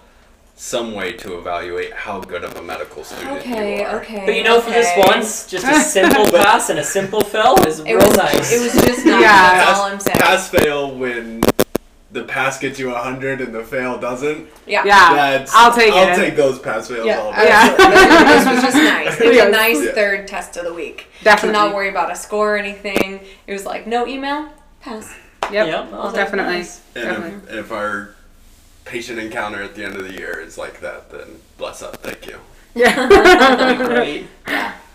some 0.61 0.93
way 0.93 1.13
to 1.13 1.37
evaluate 1.37 1.93
how 1.93 2.19
good 2.19 2.43
of 2.43 2.53
a 2.57 2.61
medical 2.61 3.01
student 3.01 3.37
Okay, 3.39 3.79
you 3.79 3.85
are. 3.85 4.01
okay. 4.01 4.15
okay. 4.17 4.25
But 4.25 4.35
you 4.35 4.43
know, 4.43 4.59
for 4.59 4.71
this 4.71 4.87
okay. 4.91 5.03
once, 5.07 5.47
just 5.47 5.65
a 5.65 5.79
simple 5.79 6.25
pass 6.25 6.69
and 6.69 6.79
a 6.79 6.83
simple 6.83 7.21
fail 7.21 7.55
is 7.65 7.79
It 7.79 7.93
real 7.93 8.05
was, 8.05 8.17
nice. 8.17 8.51
it 8.51 8.61
was 8.61 8.73
just 8.73 9.05
nice. 9.05 9.21
Yeah. 9.21 9.51
That's 9.65 9.79
all 9.79 9.85
I'm 9.85 9.99
saying. 10.01 10.17
Pass 10.19 10.49
fail 10.49 10.93
when 10.93 11.41
the 12.11 12.25
pass 12.25 12.59
gets 12.59 12.77
you 12.77 12.89
100 12.89 13.39
and 13.39 13.55
the 13.55 13.63
fail 13.63 13.97
doesn't. 13.99 14.49
yeah. 14.67 14.83
Yeah. 14.83 15.13
That's 15.37 15.53
I'll 15.55 15.73
take 15.73 15.93
I'll 15.93 16.11
it. 16.11 16.15
take 16.17 16.35
those 16.35 16.59
pass 16.59 16.89
fails 16.89 17.05
Yeah, 17.05 17.19
all 17.21 17.31
day. 17.35 17.45
Yeah. 17.45 17.75
absolutely. 17.79 18.25
this 18.27 18.45
was 18.45 18.61
just 18.61 18.75
nice. 18.75 19.21
It 19.21 19.27
was 19.29 19.37
a 19.37 19.49
nice 19.49 19.81
Yeah. 19.85 19.91
third 19.93 20.27
test 20.27 20.57
of 20.57 20.65
the 20.65 20.73
week. 20.73 21.07
Definitely. 21.23 21.57
To 21.57 21.65
not 21.67 21.73
worry 21.73 21.87
about 21.89 22.11
a 22.11 22.15
score 22.17 22.55
or 22.55 22.57
anything. 22.57 23.21
It 23.47 23.53
was 23.53 23.65
like 23.65 23.87
no 23.87 24.05
email, 24.05 24.49
pass. 24.81 25.15
Yep. 25.53 25.67
Yep, 25.67 25.91
no, 25.91 26.01
that's 26.03 26.15
Definitely. 26.15 26.53
nice. 26.57 26.81
And 26.95 27.03
Definitely. 27.05 27.49
if, 27.59 27.65
if 27.65 27.71
our 27.71 28.13
patient 28.89 29.19
encounter 29.19 29.61
at 29.61 29.75
the 29.75 29.85
end 29.85 29.95
of 29.95 30.03
the 30.03 30.13
year 30.13 30.39
is 30.41 30.57
like 30.57 30.79
that, 30.81 31.11
then 31.11 31.27
bless 31.57 31.83
up. 31.83 31.97
Thank 31.97 32.25
you. 32.25 32.39
That'd 32.73 33.09
be 33.09 33.15
Yeah. 33.15 33.87
great. 33.87 34.27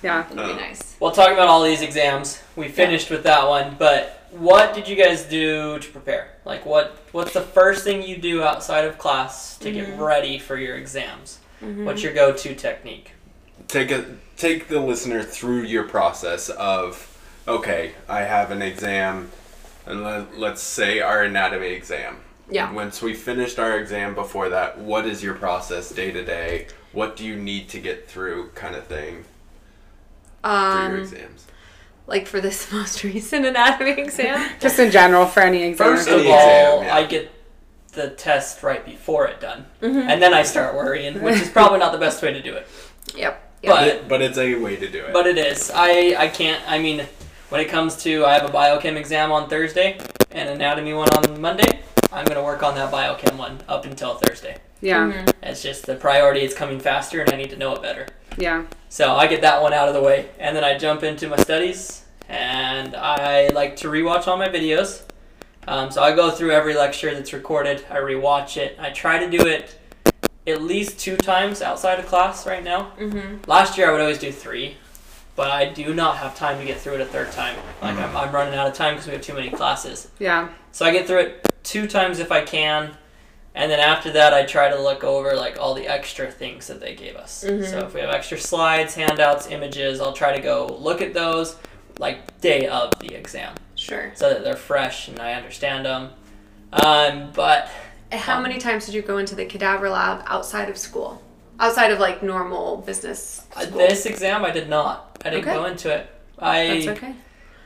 yeah. 0.03 0.27
It'd 0.27 0.39
Oh. 0.39 0.49
be 0.55 0.61
nice. 0.61 0.97
Well, 0.99 1.13
talking 1.13 1.35
about 1.35 1.47
all 1.49 1.63
these 1.63 1.81
exams, 1.81 2.41
we 2.57 2.69
finished 2.69 3.09
with 3.11 3.23
that 3.23 3.49
one. 3.49 3.77
But 3.79 4.27
what 4.33 4.75
did 4.75 4.89
you 4.89 4.97
guys 4.97 5.23
do 5.23 5.79
to 5.79 5.89
prepare? 5.91 6.31
Like, 6.45 6.67
what 6.67 6.97
what's 7.13 7.33
the 7.33 7.41
first 7.41 7.85
thing 7.85 8.03
you 8.03 8.17
do 8.17 8.43
outside 8.43 8.85
of 8.85 8.99
class 8.99 9.57
to 9.59 9.71
get 9.71 9.87
Mhm. 9.89 10.01
ready 10.01 10.39
for 10.39 10.57
your 10.57 10.77
exams? 10.77 11.39
Mhm. 11.63 11.85
What's 11.85 12.03
your 12.03 12.13
go-to 12.13 12.55
technique? 12.55 13.13
take 13.69 13.91
a 13.91 14.05
take 14.37 14.69
the 14.69 14.79
listener 14.81 15.23
through 15.23 15.63
your 15.63 15.85
process 15.85 16.49
of 16.51 17.17
okay, 17.47 17.93
I 18.09 18.23
have 18.23 18.51
an 18.51 18.61
exam, 18.63 19.31
and 19.87 20.03
let, 20.05 20.39
let's 20.39 20.63
say 20.63 21.01
our 21.01 21.23
anatomy 21.23 21.69
exam. 21.69 22.17
Yeah. 22.51 22.73
Once 22.73 23.01
we 23.01 23.15
finished 23.15 23.59
our 23.59 23.79
exam 23.79 24.15
before 24.15 24.51
that, 24.51 24.79
what 24.79 25.07
is 25.07 25.23
your 25.23 25.35
process 25.35 25.91
day 25.91 26.11
to 26.13 26.25
day? 26.25 26.67
What 26.93 27.17
do 27.17 27.25
you 27.25 27.37
need 27.37 27.69
to 27.71 27.81
get 27.81 28.09
through, 28.09 28.51
kind 28.55 28.77
of 28.77 28.87
thing, 28.87 29.25
for 30.43 30.49
your 30.51 30.59
Um, 30.59 30.97
exams? 31.01 31.47
like 32.07 32.27
for 32.27 32.41
this 32.41 32.71
most 32.73 33.03
recent 33.03 33.47
anatomy 33.47 33.93
exam. 33.93 34.51
Just 34.61 34.79
in 34.79 34.91
general 34.91 35.27
for 35.27 35.41
any 35.41 35.63
exam. 35.63 35.89
First 35.97 36.09
Any 36.09 36.17
of 36.21 36.27
exam, 36.27 36.73
all, 36.73 36.83
yeah. 36.85 36.95
I 36.95 37.05
get 37.07 37.31
the 37.93 38.11
test 38.11 38.63
right 38.63 38.85
before 38.85 39.27
it 39.27 39.41
done, 39.41 39.65
Mm-hmm. 39.81 40.09
and 40.11 40.21
then 40.23 40.35
I 40.35 40.43
start 40.43 40.75
worrying, 40.75 41.23
which 41.23 41.41
is 41.41 41.49
probably 41.49 41.79
not 41.79 41.93
the 41.93 41.99
best 41.99 42.23
way 42.23 42.33
to 42.33 42.43
do 42.43 42.55
it. 42.55 42.67
Yep. 43.17 43.41
But- 43.63 43.69
But, 43.71 43.87
it, 43.89 44.09
but 44.09 44.23
it's 44.23 44.37
a 44.39 44.55
way 44.57 44.77
to 44.77 44.89
do 44.91 45.05
it. 45.05 45.13
But 45.15 45.27
it 45.27 45.39
is. 45.39 45.71
I 45.75 46.15
I 46.19 46.29
can't. 46.29 46.63
I 46.71 46.79
mean, 46.79 47.07
when 47.49 47.61
it 47.63 47.69
comes 47.71 47.97
to, 48.03 48.25
I 48.27 48.35
have 48.35 48.45
a 48.45 48.53
biochem 48.53 48.97
exam 48.97 49.31
on 49.33 49.49
Thursday 49.49 49.99
and 50.31 50.49
anatomy 50.51 50.93
one 50.93 51.09
on 51.17 51.41
Monday. 51.41 51.81
I'm 52.15 52.25
gonna 52.27 52.43
work 52.45 52.63
on 52.63 52.75
that 52.77 52.93
biochem 52.93 53.37
one 53.37 53.59
up 53.69 53.85
until 53.85 54.15
Thursday. 54.15 54.59
Yeah, 54.81 55.11
Mm-hmm. 55.11 55.29
It's 55.43 55.63
just 55.63 55.87
the 55.87 55.95
priority. 55.97 56.41
It's 56.41 56.55
coming 56.55 56.79
faster, 56.79 57.21
and 57.21 57.33
I 57.33 57.37
need 57.37 57.51
to 57.51 57.57
know 57.57 57.75
it 57.75 57.83
better. 57.83 58.07
yeah, 58.37 58.65
So 58.89 59.15
I 59.17 59.27
get 59.27 59.41
that 59.43 59.63
one 59.63 59.73
out 59.73 59.89
of 59.89 59.95
the 59.95 60.03
way, 60.03 60.29
and 60.39 60.55
then 60.57 60.63
I 60.65 60.77
jump 60.79 61.03
into 61.03 61.29
my 61.29 61.37
studies, 61.37 62.05
and 62.29 62.95
I 62.95 63.49
like 63.49 63.77
to 63.77 63.89
rewatch 63.89 64.27
all 64.29 64.37
my 64.37 64.49
videos. 64.49 65.03
Um, 65.67 65.91
so 65.91 66.03
I 66.03 66.15
go 66.15 66.31
through 66.31 66.51
every 66.53 66.75
lecture 66.75 67.15
that's 67.15 67.33
recorded. 67.33 67.85
I 67.91 67.97
rewatch 67.97 68.57
it. 68.59 68.77
I 68.79 68.91
try 68.91 69.19
to 69.19 69.31
do 69.31 69.47
it 69.47 69.79
at 70.47 70.61
least 70.63 70.99
two 70.99 71.17
times 71.17 71.63
outside 71.63 71.99
of 71.99 72.07
class 72.07 72.47
right 72.47 72.63
now. 72.63 72.93
Mm-hmm. 72.99 73.51
Last 73.51 73.79
year 73.79 73.89
I 73.89 73.93
would 73.93 74.03
always 74.03 74.19
do 74.19 74.31
three, 74.31 74.77
but 75.37 75.51
I 75.51 75.67
do 75.67 75.95
not 75.95 76.17
have 76.19 76.35
time 76.37 76.59
to 76.59 76.65
get 76.65 76.79
through 76.81 76.95
it 76.95 77.01
a 77.01 77.07
third 77.07 77.33
time. 77.33 77.57
Like 77.83 77.97
I'm, 77.99 78.17
I'm 78.17 78.33
running 78.35 78.55
out 78.55 78.67
of 78.69 78.75
time 78.75 78.95
because 78.95 79.07
we 79.07 79.13
have 79.15 79.23
too 79.23 79.35
many 79.35 79.51
classes. 79.51 80.09
yeah, 80.19 80.49
So 80.73 80.85
I 80.87 80.93
get 80.93 81.07
through 81.07 81.19
it 81.21 81.49
two 81.65 81.87
times 81.87 82.19
if 82.21 82.31
I 82.31 82.43
can, 82.43 82.97
and 83.55 83.71
then 83.71 83.81
after 83.81 84.11
that 84.13 84.33
I 84.35 84.45
try 84.45 84.69
to 84.69 84.81
look 84.81 85.03
over 85.05 85.35
like 85.35 85.59
all 85.59 85.75
the 85.75 85.87
extra 85.89 86.31
things 86.31 86.67
that 86.69 86.81
they 86.81 86.95
gave 86.95 87.17
us. 87.17 87.45
Mhm. 87.47 87.69
So 87.69 87.79
if 87.87 87.95
we 87.95 88.01
have 88.01 88.11
extra 88.11 88.39
slides, 88.39 88.95
handouts, 88.95 89.49
images, 89.49 90.01
I'll 90.01 90.13
try 90.13 90.35
to 90.37 90.43
go 90.43 90.67
look 90.81 91.01
at 91.03 91.15
those 91.15 91.57
like 91.99 92.41
day 92.41 92.67
of 92.67 92.91
the 92.99 93.15
exam 93.15 93.55
Sure. 93.77 94.11
so 94.15 94.29
that 94.29 94.43
they're 94.45 94.57
fresh 94.57 95.07
and 95.09 95.21
I 95.21 95.35
understand 95.35 95.87
them. 95.87 96.11
Um, 96.73 97.31
but 97.33 97.69
How 98.13 98.37
Um, 98.37 98.43
many 98.45 98.59
times 98.59 98.87
did 98.87 98.95
you 98.95 99.03
go 99.03 99.19
into 99.19 99.35
the 99.35 99.45
cadaver 99.45 99.89
lab 99.91 100.23
outside 100.27 100.69
of 100.69 100.77
school? 100.77 101.23
Outside 101.61 101.91
of 101.93 101.99
like 102.01 102.23
normal 102.23 102.79
business 102.79 103.43
uh, 103.57 103.61
school? 103.63 103.79
this 103.79 104.07
exam 104.07 104.45
I 104.45 104.51
did 104.51 104.69
not. 104.69 105.14
I 105.25 105.31
didn't 105.31 105.45
Okay. 105.49 105.55
go 105.55 105.65
into 105.65 105.93
it. 105.95 106.11
I 106.39 106.67
That's 106.85 106.99
okay. 106.99 107.15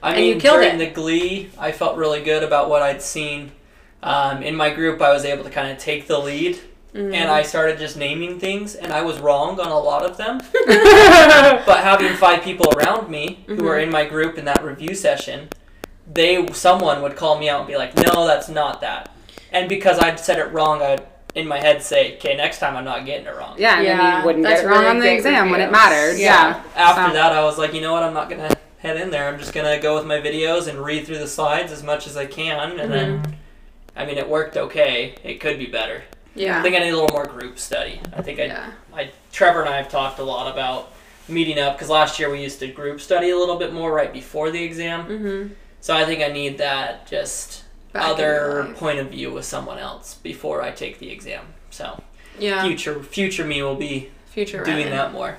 I 0.02 0.10
And 0.10 0.16
mean, 0.18 0.34
you 0.34 0.40
killed 0.40 0.60
during 0.60 0.76
it. 0.76 0.78
the 0.78 0.90
Glee, 0.90 1.50
I 1.58 1.72
felt 1.72 1.96
really 1.96 2.22
good 2.22 2.42
about 2.42 2.68
what 2.70 2.82
I'd 2.82 3.02
seen. 3.02 3.52
Um, 4.02 4.42
in 4.44 4.54
my 4.54 4.70
group, 4.70 5.02
I 5.02 5.12
was 5.12 5.24
able 5.24 5.42
to 5.44 5.50
kind 5.50 5.70
of 5.72 5.78
take 5.78 6.06
the 6.06 6.18
lead, 6.18 6.60
Mm-hmm. 6.94 7.12
and 7.12 7.30
I 7.30 7.42
started 7.42 7.78
just 7.78 7.98
naming 7.98 8.40
things, 8.40 8.74
and 8.74 8.92
I 8.94 9.02
was 9.02 9.18
wrong 9.18 9.60
on 9.60 9.68
a 9.70 9.78
lot 9.78 10.04
of 10.04 10.16
them. 10.16 10.40
but 11.66 11.80
having 11.84 12.14
five 12.14 12.42
people 12.42 12.72
around 12.76 13.10
me 13.10 13.44
who 13.46 13.56
were 13.56 13.72
Mm-hmm. 13.74 13.82
in 13.82 13.90
my 13.90 14.04
group 14.06 14.38
in 14.38 14.46
that 14.46 14.64
review 14.64 14.94
session, 14.94 15.50
they 16.10 16.46
someone 16.52 17.02
would 17.02 17.14
call 17.14 17.38
me 17.38 17.48
out 17.50 17.60
and 17.60 17.68
be 17.68 17.76
like, 17.76 17.94
"No, 17.94 18.26
that's 18.26 18.48
not 18.48 18.80
that," 18.80 19.10
and 19.52 19.68
because 19.68 19.98
I'd 19.98 20.18
said 20.18 20.38
it 20.38 20.50
wrong, 20.52 20.80
I'd 20.80 21.04
in 21.34 21.46
my 21.46 21.58
head 21.58 21.82
say, 21.82 22.16
"Okay, 22.16 22.36
next 22.36 22.58
time 22.58 22.76
I'm 22.76 22.84
not 22.84 23.04
getting 23.06 23.26
it 23.26 23.36
wrong." 23.36 23.54
yeah. 23.58 23.78
And 23.78 23.86
then 23.86 23.98
Yeah, 23.98 24.18
you 24.20 24.24
wouldn't 24.26 24.44
that's 24.44 24.62
get 24.62 24.64
it 24.66 24.68
wrong 24.70 24.78
really 24.80 24.90
on 24.90 24.98
the 24.98 25.04
great 25.06 25.16
exam 25.16 25.50
when 25.50 25.60
it 25.60 25.64
review. 25.64 25.72
mattered. 25.72 26.18
Yeah. 26.18 26.48
Yeah. 26.48 26.62
After 26.76 27.06
So- 27.08 27.12
that, 27.14 27.32
I 27.32 27.44
was 27.44 27.58
like, 27.58 27.74
you 27.74 27.80
know 27.80 27.92
what? 27.92 28.02
I'm 28.02 28.14
not 28.14 28.28
gonna 28.30 28.56
head 28.78 28.96
in 28.96 29.10
there. 29.10 29.28
I'm 29.28 29.38
just 29.38 29.52
gonna 29.52 29.78
go 29.80 29.94
with 29.94 30.06
my 30.06 30.18
videos 30.20 30.68
and 30.68 30.82
read 30.84 31.06
through 31.06 31.18
the 31.18 31.28
slides 31.28 31.72
as 31.72 31.82
much 31.82 32.06
as 32.06 32.16
I 32.16 32.26
can, 32.26 32.78
and 32.78 32.92
then, 32.92 33.36
I 33.96 34.04
mean, 34.04 34.18
it 34.18 34.28
worked 34.28 34.56
okay. 34.56 35.14
It 35.24 35.40
could 35.40 35.58
be 35.58 35.66
better. 35.66 36.02
Yeah. 36.34 36.60
I 36.60 36.62
think 36.62 36.76
I 36.76 36.78
need 36.80 36.90
a 36.90 36.96
little 36.96 37.12
more 37.12 37.26
group 37.26 37.58
study. 37.58 38.00
I 38.16 38.22
think 38.22 38.38
I, 38.38 38.44
Yeah. 38.44 38.66
I 38.94 39.10
Trevor 39.32 39.60
and 39.62 39.68
I 39.70 39.76
have 39.78 39.88
talked 39.88 40.18
a 40.20 40.22
lot 40.24 40.50
about 40.52 40.92
meeting 41.28 41.58
up 41.58 41.74
because 41.76 41.90
last 41.90 42.18
year 42.18 42.30
we 42.30 42.40
used 42.40 42.58
to 42.60 42.68
group 42.68 43.00
study 43.00 43.30
a 43.30 43.36
little 43.36 43.56
bit 43.56 43.72
more 43.72 43.92
right 43.92 44.12
before 44.12 44.50
the 44.50 44.62
exam. 44.62 45.04
Mm-hmm. 45.04 45.52
So 45.80 45.94
I 45.96 46.04
think 46.04 46.22
I 46.22 46.28
need 46.28 46.58
that 46.58 47.06
just 47.08 47.64
Back 47.92 48.04
other 48.08 48.74
point 48.76 48.98
of 48.98 49.08
view 49.10 49.32
with 49.32 49.44
someone 49.44 49.78
else 49.78 50.14
before 50.22 50.62
I 50.62 50.70
take 50.70 50.98
the 50.98 51.10
exam. 51.10 51.44
So 51.70 52.02
Yeah. 52.38 52.62
future 52.62 53.02
future 53.02 53.44
me 53.44 53.62
will 53.62 53.74
be 53.76 54.10
Future 54.30 54.62
doing 54.62 54.88
Ryland. 54.88 54.92
that 54.92 55.12
more. 55.12 55.38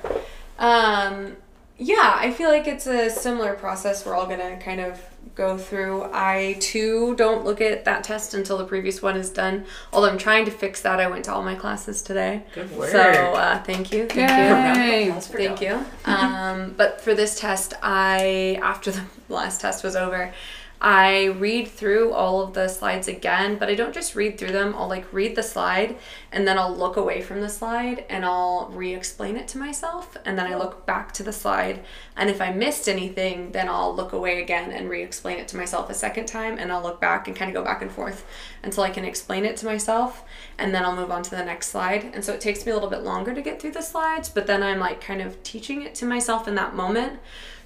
Um, 0.58 1.38
yeah, 1.77 2.18
I 2.20 2.32
feel 2.32 2.50
like 2.50 2.68
it's 2.68 2.88
a 2.88 3.10
similar 3.10 3.53
process 3.53 4.06
we're 4.06 4.15
all 4.15 4.25
gonna 4.27 4.58
kind 4.58 4.82
of 4.82 5.00
go 5.36 5.58
through. 5.58 6.10
I 6.12 6.58
too 6.60 7.15
don't 7.15 7.46
look 7.46 7.62
at 7.62 7.86
that 7.86 8.03
test 8.03 8.34
until 8.34 8.58
the 8.58 8.65
previous 8.65 9.01
one 9.01 9.15
is 9.15 9.29
done. 9.29 9.63
Although 9.94 10.10
I'm 10.10 10.18
trying 10.18 10.44
to 10.46 10.51
fix 10.51 10.82
that. 10.82 11.00
I 11.00 11.08
went 11.08 11.24
to 11.25 11.34
all 11.34 11.44
my 11.44 11.56
classes 11.56 12.01
today. 12.01 12.44
Good 12.53 12.75
work. 12.75 12.89
So 12.89 13.00
uh, 13.00 13.63
thank 13.63 13.94
you. 13.94 14.06
Thank 14.08 14.29
you. 14.77 14.84
Yay. 14.84 15.10
That's 15.10 15.27
for 15.27 15.38
Thank 15.38 15.62
you. 15.62 15.86
Um, 16.06 16.74
but 16.75 17.00
for 17.00 17.13
this 17.13 17.39
test, 17.39 17.74
I 17.82 18.60
after 18.62 18.91
the 18.91 19.03
last 19.29 19.62
test 19.62 19.82
was 19.84 19.96
over, 19.96 20.34
I 20.81 21.25
read 21.25 21.67
through 21.67 22.13
all 22.13 22.41
of 22.41 22.53
the 22.53 22.69
slides 22.69 23.09
again, 23.09 23.57
but 23.57 23.67
I 23.67 23.75
don't 23.75 23.93
just 23.93 24.15
read 24.15 24.38
through 24.38 24.53
them. 24.53 24.74
I'll 24.77 24.88
like 24.88 25.12
read 25.12 25.36
the 25.36 25.43
slide 25.43 25.98
and 26.31 26.48
then 26.48 26.57
I'll 26.57 26.74
look 26.74 26.95
away 26.95 27.21
from 27.21 27.41
the 27.41 27.50
slide 27.50 28.05
and 28.09 28.24
I'll 28.24 28.69
re-explain 28.71 29.36
it 29.36 29.50
to 29.50 29.57
myself 29.57 30.15
and 30.24 30.39
then 30.39 30.48
I 30.48 30.55
look 30.55 30.86
back 30.86 31.12
to 31.13 31.24
the 31.24 31.33
slide 31.33 31.83
and 32.15 32.29
if 32.29 32.39
I 32.39 32.53
missed 32.53 32.88
anything, 32.88 33.51
then 33.51 33.67
I'll 33.67 33.93
look 33.93 34.13
away 34.13 34.41
again 34.41 34.71
and 34.71 34.89
re-explain 34.89 35.38
it 35.38 35.50
to 35.50 35.57
myself 35.57 35.89
a 35.89 35.93
second 35.93 36.27
time 36.27 36.57
and 36.57 36.71
I'll 36.71 36.83
look 36.83 37.01
back 37.01 37.27
and 37.27 37.36
kind 37.36 37.50
of 37.50 37.55
go 37.55 37.63
back 37.63 37.81
and 37.81 37.91
forth 37.91 38.25
until 38.63 38.83
I 38.83 38.89
can 38.89 39.03
explain 39.03 39.43
it 39.43 39.57
to 39.57 39.65
myself 39.65 40.24
and 40.57 40.74
then 40.74 40.86
I'll 40.86 40.95
move 40.95 41.12
on 41.12 41.24
to 41.24 41.31
the 41.31 41.43
next 41.43 41.67
slide. 41.67 42.09
And 42.13 42.24
so 42.24 42.31
it 42.31 42.39
takes 42.39 42.65
me 42.65 42.71
a 42.71 42.75
little 42.75 42.89
bit 42.89 43.03
longer 43.03 43.33
to 43.33 43.41
get 43.41 43.62
through 43.62 43.71
the 43.71 43.81
slides, 43.81 44.29
but 44.29 44.48
then 44.48 44.63
I'm 44.63 44.79
like 44.79 45.01
kind 45.01 45.21
of 45.21 45.43
teaching 45.43 45.81
it 45.81 45.93
to 45.95 46.05
myself 46.05 46.48
in 46.48 46.55
that 46.55 46.74
moment. 46.74 47.19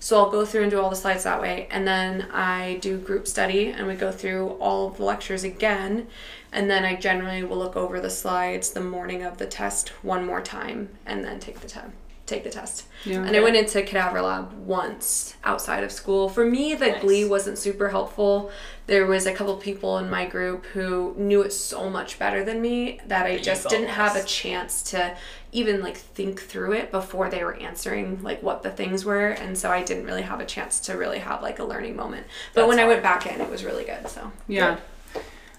So 0.04 0.18
I'll 0.18 0.30
go 0.30 0.44
through 0.44 0.64
and 0.64 0.70
do 0.72 0.82
all 0.82 0.90
the 0.90 0.98
slides 0.98 1.24
that 1.24 1.40
way. 1.40 1.66
And 1.72 1.88
then 1.88 2.28
I 2.30 2.78
do 2.82 2.98
group 2.98 3.26
study 3.26 3.68
and 3.68 3.88
we 3.88 3.96
go 3.96 4.12
through 4.12 4.50
all 4.60 4.88
of 4.90 4.98
the 4.98 5.06
lectures 5.06 5.46
again. 5.46 6.08
And 6.52 6.70
then 6.70 6.84
I 6.84 6.98
generally 6.98 7.42
will 7.42 7.56
look 7.56 7.78
over 7.78 8.02
the 8.02 8.10
slides 8.10 8.72
the 8.72 8.82
morning 8.82 9.24
of 9.24 9.38
the 9.38 9.46
test 9.46 9.94
one 10.04 10.26
more 10.26 10.42
time 10.42 10.90
and 11.06 11.24
then 11.24 11.40
take 11.40 11.62
the 11.62 11.70
time. 11.70 11.94
Take 12.34 12.44
the 12.44 12.50
test. 12.50 12.86
Yeah. 13.06 13.24
And 13.24 13.36
I 13.36 13.42
went 13.42 13.56
into 13.56 13.84
cadaver 13.84 14.20
lab 14.20 14.54
once 14.66 15.36
outside 15.44 15.84
of 15.84 15.92
school. 15.92 16.30
For 16.30 16.44
me, 16.44 16.74
the 16.74 16.88
Nice. 16.88 17.02
glee 17.02 17.26
wasn't 17.26 17.60
super 17.60 17.90
helpful. 17.90 18.50
There 18.88 19.06
was 19.06 19.28
a 19.28 19.34
couple 19.34 19.56
people 19.58 20.00
in 20.00 20.10
my 20.10 20.26
group 20.26 20.66
who 20.74 21.14
knew 21.16 21.44
it 21.44 21.54
so 21.54 21.92
much 21.92 22.18
better 22.18 22.44
than 22.44 22.60
me 22.60 23.00
that 23.06 23.28
I 23.28 23.38
just 23.38 23.70
didn't 23.70 23.90
have 23.90 24.16
a 24.16 24.24
chance 24.24 24.82
to 24.92 25.16
even 25.52 25.84
like 25.84 25.96
think 25.98 26.42
through 26.42 26.72
it 26.74 26.90
before 26.90 27.30
they 27.30 27.44
were 27.44 27.54
answering 27.58 28.24
like 28.24 28.42
what 28.42 28.64
the 28.64 28.72
things 28.72 29.06
were 29.06 29.28
and 29.28 29.56
so 29.56 29.70
I 29.70 29.84
didn't 29.84 30.06
really 30.06 30.24
have 30.24 30.40
a 30.40 30.46
chance 30.46 30.80
to 30.88 30.94
really 30.98 31.20
have 31.20 31.44
like 31.44 31.60
a 31.60 31.64
learning 31.64 31.96
moment. 31.96 32.26
But 32.56 32.62
That's 32.62 32.70
when 32.70 32.80
I 32.80 32.88
went 32.88 33.04
back 33.04 33.28
in 33.28 33.40
it 33.40 33.50
was 33.50 33.64
really 33.64 33.84
good. 33.84 34.10
So 34.10 34.32
Yeah. 34.48 34.78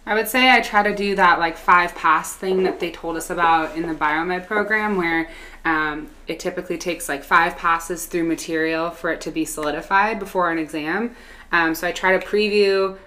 I 0.06 0.14
would 0.14 0.28
say 0.28 0.50
I 0.50 0.61
try 0.61 0.82
to 0.82 0.94
do 0.94 1.14
that 1.16 1.38
like 1.38 1.56
five 1.56 1.94
pass 1.94 2.34
thing 2.34 2.62
that 2.64 2.78
they 2.78 2.90
told 2.90 3.16
us 3.16 3.30
about 3.30 3.75
in 3.75 3.88
the 3.88 3.94
biomed 3.94 4.46
program, 4.46 4.96
where 4.96 5.30
um, 5.64 6.08
it 6.26 6.38
typically 6.38 6.76
takes 6.76 7.08
like 7.08 7.25
five 7.25 7.56
passes 7.56 8.04
through 8.06 8.25
material 8.25 8.90
for 8.90 9.11
it 9.11 9.20
to 9.23 9.30
be 9.30 9.44
solidified 9.46 10.18
before 10.18 10.50
an 10.50 10.58
exam. 10.58 11.16
Um, 11.52 11.75
so 11.75 11.88
I 11.88 11.92
try 11.92 12.16
to 12.16 12.25
preview, 12.25 12.99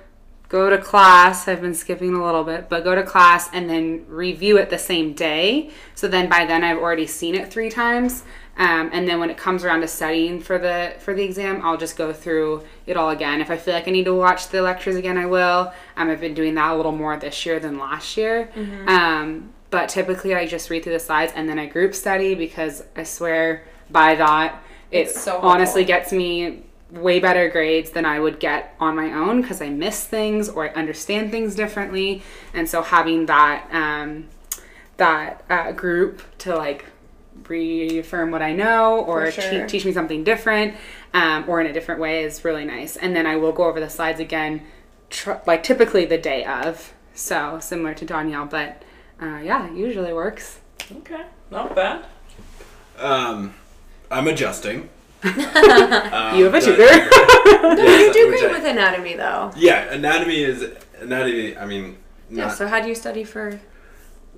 go 0.49 0.69
to 0.71 0.77
class. 0.79 1.47
I've 1.47 1.61
been 1.61 1.75
skipping 1.75 2.15
a 2.15 2.25
little 2.25 2.43
bit, 2.43 2.67
but 2.67 2.83
go 2.83 2.95
to 2.95 3.03
class 3.03 3.49
and 3.53 3.69
then 3.69 4.05
review 4.07 4.57
it 4.57 4.71
the 4.71 4.79
same 4.79 5.13
day. 5.13 5.69
So 5.93 6.07
then 6.07 6.29
by 6.29 6.45
then 6.45 6.63
I've 6.63 6.77
already 6.77 7.07
seen 7.07 7.35
it 7.35 7.51
three 7.51 7.69
times. 7.69 8.23
Um, 8.57 8.89
and 8.91 9.07
then 9.07 9.19
when 9.19 9.29
it 9.29 9.37
comes 9.37 9.63
around 9.63 9.81
to 9.81 9.87
studying 9.87 10.39
for 10.39 10.57
the 10.57 10.95
for 10.99 11.13
the 11.13 11.23
exam, 11.23 11.61
I'll 11.63 11.77
just 11.77 11.95
go 11.95 12.11
through 12.11 12.63
it 12.85 12.97
all 12.97 13.09
again. 13.11 13.39
If 13.39 13.51
I 13.51 13.57
feel 13.57 13.73
like 13.73 13.87
I 13.87 13.91
need 13.91 14.05
to 14.05 14.15
watch 14.15 14.47
the 14.49 14.61
lectures 14.61 14.95
again, 14.95 15.17
I 15.17 15.25
will. 15.27 15.71
Um, 15.95 16.09
I've 16.09 16.21
been 16.21 16.33
doing 16.33 16.55
that 16.55 16.71
a 16.71 16.75
little 16.75 16.91
more 16.91 17.17
this 17.17 17.45
year 17.45 17.59
than 17.59 17.77
last 17.77 18.17
year. 18.17 18.49
Um, 18.87 19.53
but 19.69 19.89
typically, 19.89 20.33
I 20.33 20.47
just 20.47 20.69
read 20.69 20.83
through 20.83 20.93
the 20.93 20.99
slides 20.99 21.33
and 21.35 21.47
then 21.47 21.59
I 21.59 21.65
group 21.67 21.93
study 21.93 22.33
because 22.35 22.83
I 22.95 23.03
swear 23.03 23.63
by 23.89 24.15
that 24.15 24.63
it 24.91 25.11
so 25.11 25.39
honestly 25.39 25.83
gets 25.83 26.11
me 26.11 26.63
way 26.91 27.19
better 27.19 27.49
grades 27.49 27.91
than 27.91 28.05
I 28.05 28.19
would 28.19 28.39
get 28.39 28.73
on 28.79 28.95
my 28.95 29.11
own 29.11 29.41
because 29.41 29.61
I 29.61 29.69
miss 29.69 30.05
things 30.05 30.47
or 30.47 30.69
I 30.69 30.73
understand 30.73 31.31
things 31.31 31.55
differently. 31.55 32.21
And 32.53 32.69
so 32.69 32.81
having 32.81 33.25
that 33.25 33.67
um, 33.71 34.27
that 34.95 35.43
uh, 35.49 35.71
group 35.73 36.21
to 36.39 36.55
like 36.55 36.85
reaffirm 37.47 38.31
what 38.31 38.41
I 38.41 38.53
know 38.53 38.99
or 39.01 39.31
For 39.31 39.41
te- 39.41 39.65
teach 39.67 39.85
me 39.85 39.91
something 39.91 40.23
different 40.23 40.75
um, 41.13 41.45
or 41.47 41.59
in 41.61 41.67
a 41.67 41.73
different 41.73 41.99
way 42.01 42.23
is 42.23 42.43
really 42.45 42.65
nice. 42.65 42.95
And 42.97 43.15
then 43.15 43.25
I 43.25 43.35
will 43.35 43.51
go 43.51 43.65
over 43.65 43.79
the 43.79 43.89
slides 43.89 44.19
again, 44.19 44.63
tr- 45.09 45.33
like 45.45 45.63
typically 45.63 46.05
the 46.05 46.17
day 46.17 46.43
of. 46.45 46.93
So 47.13 47.59
similar 47.59 47.93
to 47.95 48.05
Danielle, 48.05 48.45
but 48.45 48.83
uh, 49.21 49.39
yeah, 49.43 49.71
usually 49.73 50.13
works. 50.13 50.59
Okay, 50.91 51.23
not 51.49 51.75
bad. 51.75 52.05
Um, 52.99 53.53
I'm 54.11 54.27
adjusting. 54.27 54.89
Um, 55.23 55.31
You 56.37 56.45
have 56.45 56.47
a 56.47 56.51
but- 56.51 56.63
tutor. 56.63 56.83
you 57.81 58.13
do 58.13 58.27
great 58.29 58.43
I- 58.43 58.51
with 58.51 58.65
anatomy 58.65 59.15
though. 59.15 59.51
Yeah, 59.55 59.91
anatomy 59.91 60.43
is 60.43 60.63
anatomy. 60.99 61.57
I 61.57 61.65
mean, 61.65 61.97
Yeah. 62.29 62.49
So 62.49 62.67
how 62.67 62.79
do 62.81 62.87
you 62.87 62.95
study 62.95 63.23
for? 63.23 63.59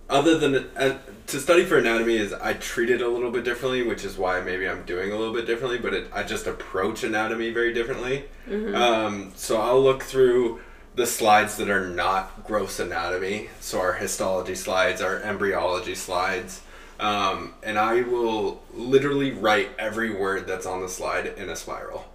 Other 0.10 0.38
than 0.38 0.70
uh, 0.76 0.98
to 1.28 1.40
study 1.40 1.64
for 1.66 1.78
anatomy 1.78 2.18
is 2.18 2.34
I 2.34 2.54
treat 2.54 2.90
it 2.90 3.02
a 3.02 3.08
little 3.08 3.32
bit 3.32 3.44
differently, 3.44 3.84
which 3.84 4.04
is 4.04 4.18
why 4.18 4.42
maybe 4.42 4.68
I'm 4.68 4.84
doing 4.84 5.12
a 5.12 5.16
little 5.18 5.34
bit 5.34 5.46
differently. 5.46 5.78
But 5.78 5.94
it, 5.94 6.08
I 6.14 6.24
just 6.24 6.48
approach 6.48 7.04
anatomy 7.04 7.52
very 7.52 7.74
differently. 7.74 8.26
Um, 8.76 9.32
so 9.36 9.62
I'll 9.62 9.82
look 9.82 10.04
through 10.04 10.62
the 10.96 11.06
slides 11.06 11.56
that 11.58 11.70
are 11.70 11.88
not 11.88 12.46
gross 12.46 12.80
anatomy, 12.80 13.50
so 13.60 13.80
our 13.80 13.94
histology 13.94 14.56
slides, 14.56 15.02
our 15.02 15.18
embryology 15.22 15.96
slides. 15.96 16.62
Um, 17.00 17.54
and 17.64 17.78
I 17.80 18.02
will 18.02 18.62
literally 18.74 19.32
write 19.32 19.70
every 19.80 20.14
word 20.14 20.48
that's 20.48 20.66
on 20.66 20.82
the 20.82 20.90
slide 20.90 21.28
in 21.38 21.50
a 21.50 21.56
spiral. 21.56 22.06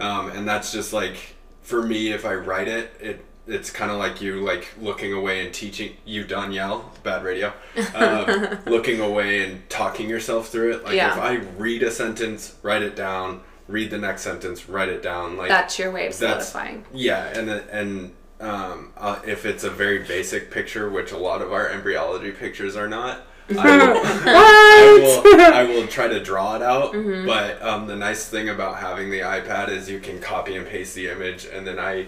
Um, 0.00 0.30
and 0.30 0.48
that's 0.48 0.72
just 0.72 0.92
like 0.92 1.34
for 1.62 1.82
me, 1.82 2.12
if 2.12 2.24
I 2.24 2.34
write 2.34 2.66
it, 2.68 2.92
it 3.00 3.24
it's 3.46 3.70
kind 3.70 3.90
of 3.90 3.98
like 3.98 4.20
you 4.22 4.40
like 4.40 4.68
looking 4.80 5.12
away 5.12 5.44
and 5.44 5.52
teaching 5.54 5.94
you 6.04 6.24
Danielle, 6.24 6.90
bad 7.02 7.22
radio, 7.24 7.52
um, 7.94 8.58
looking 8.66 9.00
away 9.00 9.44
and 9.44 9.68
talking 9.68 10.08
yourself 10.08 10.48
through 10.48 10.74
it. 10.76 10.84
Like 10.84 10.94
Yeah. 10.94 11.12
if 11.12 11.18
I 11.18 11.34
read 11.58 11.82
a 11.82 11.90
sentence, 11.90 12.54
write 12.62 12.82
it 12.82 12.96
down, 12.96 13.42
read 13.68 13.90
the 13.90 13.98
next 13.98 14.22
sentence, 14.22 14.68
write 14.68 14.88
it 14.88 15.02
down. 15.02 15.36
Like 15.36 15.48
That's 15.48 15.78
your 15.78 15.90
way 15.90 16.06
of 16.06 16.14
solidifying. 16.14 16.84
yeah, 16.92 17.26
and 17.38 17.50
and 17.50 18.12
um, 18.40 18.92
uh, 18.96 19.20
if 19.26 19.44
it's 19.46 19.64
a 19.64 19.70
very 19.70 20.00
basic 20.04 20.50
picture, 20.50 20.88
which 20.90 21.12
a 21.12 21.18
lot 21.18 21.40
of 21.42 21.52
our 21.52 21.68
embryology 21.68 22.30
pictures 22.32 22.76
are 22.76 22.88
not, 22.88 23.26
I 23.50 23.52
will, 23.54 24.00
I 24.04 25.22
will, 25.22 25.54
I 25.54 25.62
will 25.64 25.86
try 25.86 26.08
to 26.08 26.20
draw 26.22 26.56
it 26.56 26.62
out. 26.62 26.92
Mm-hmm. 26.94 27.26
But 27.26 27.62
um, 27.62 27.86
the 27.86 27.96
nice 27.96 28.26
thing 28.28 28.48
about 28.48 28.78
having 28.78 29.10
the 29.10 29.20
iPad 29.20 29.68
is 29.68 29.88
you 29.90 30.00
can 30.00 30.20
copy 30.20 30.56
and 30.56 30.66
paste 30.66 30.94
the 30.94 31.08
image, 31.08 31.46
and 31.46 31.66
then 31.66 31.78
I, 31.78 32.06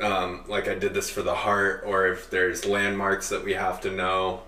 um, 0.00 0.44
like 0.48 0.68
I 0.68 0.74
did 0.74 0.94
this 0.94 1.10
for 1.10 1.22
the 1.22 1.34
heart, 1.34 1.82
or 1.86 2.06
if 2.08 2.30
there's 2.30 2.64
landmarks 2.66 3.28
that 3.30 3.44
we 3.44 3.54
have 3.54 3.80
to 3.82 3.90
know, 3.90 4.42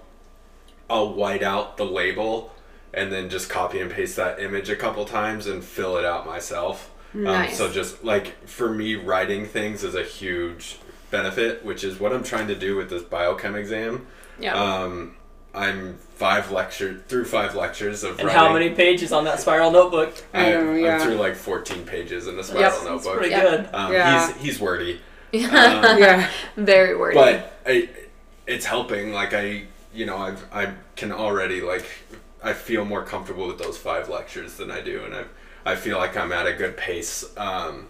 I'll 0.90 1.12
white 1.14 1.43
out 1.43 1.76
the 1.76 1.85
label 1.85 2.52
and 2.95 3.12
then 3.12 3.28
just 3.28 3.50
copy 3.50 3.81
and 3.81 3.90
paste 3.90 4.17
that 4.17 4.40
image 4.40 4.71
a 4.71 4.76
couple 4.76 5.05
times 5.05 5.47
and 5.47 5.62
fill 5.62 5.97
it 5.99 6.05
out 6.05 6.25
myself. 6.26 6.90
Nice. 7.12 7.50
Um, 7.61 7.69
so 7.69 7.73
just 7.73 8.05
like 8.05 8.47
for 8.49 8.73
me, 8.73 8.95
writing 8.95 9.47
things 9.47 9.85
is 9.85 9.95
a 9.95 10.02
huge 10.02 10.78
benefit, 11.11 11.64
which 11.64 11.85
is 11.85 11.99
what 12.00 12.12
I'm 12.12 12.23
trying 12.25 12.49
to 12.49 12.55
do 12.55 12.76
with 12.76 12.88
this 12.90 13.02
biochem 13.02 13.55
exam. 13.55 14.07
Yeah. 14.38 14.55
Um, 14.55 15.17
I'm 15.55 15.97
five 16.14 16.50
lecture 16.52 17.02
through 17.09 17.25
five 17.25 17.55
lectures 17.55 18.05
of 18.05 18.19
And 18.19 18.28
writing. 18.28 18.38
how 18.40 18.52
many 18.52 18.71
pages 18.71 19.12
on 19.12 19.25
that 19.25 19.40
spiral 19.40 19.71
notebook? 19.71 20.14
I 20.35 20.50
know, 20.50 20.71
I'm, 20.71 20.78
yeah. 20.78 20.95
I'm 20.97 21.00
through 21.00 21.17
like 21.17 21.35
14 21.37 21.85
pages 21.85 22.26
in 22.26 22.37
the 22.37 22.45
spiral 22.45 22.62
Yep, 22.62 22.73
That's 22.73 22.85
notebook. 22.85 23.14
pretty 23.17 23.31
Yeah. 23.31 23.40
good. 23.43 23.69
Um, 23.75 23.93
Yeah. 23.93 24.26
He's 24.33 24.37
he's 24.43 24.61
wordy. 24.61 25.00
Yeah. 25.32 26.30
Very 26.56 26.97
wordy. 26.97 27.14
but 27.16 27.61
I, 27.66 27.88
it's 28.47 28.64
helping. 28.66 29.12
Like 29.12 29.35
I, 29.35 29.64
you 29.94 30.06
know, 30.06 30.16
I've 30.16 30.44
I 30.52 30.73
can 30.97 31.12
already 31.12 31.61
like 31.61 31.85
I 32.42 32.52
feel 32.52 32.85
more 32.85 33.04
comfortable 33.04 33.47
with 33.47 33.58
those 33.58 33.76
five 33.76 34.08
lectures 34.08 34.56
than 34.56 34.70
I 34.70 34.80
do, 34.80 35.04
and 35.04 35.14
I 35.14 35.25
I 35.64 35.76
feel 35.76 35.99
like 35.99 36.16
I'm 36.16 36.32
at 36.32 36.47
a 36.47 36.52
good 36.52 36.76
pace 36.76 37.25
um, 37.37 37.88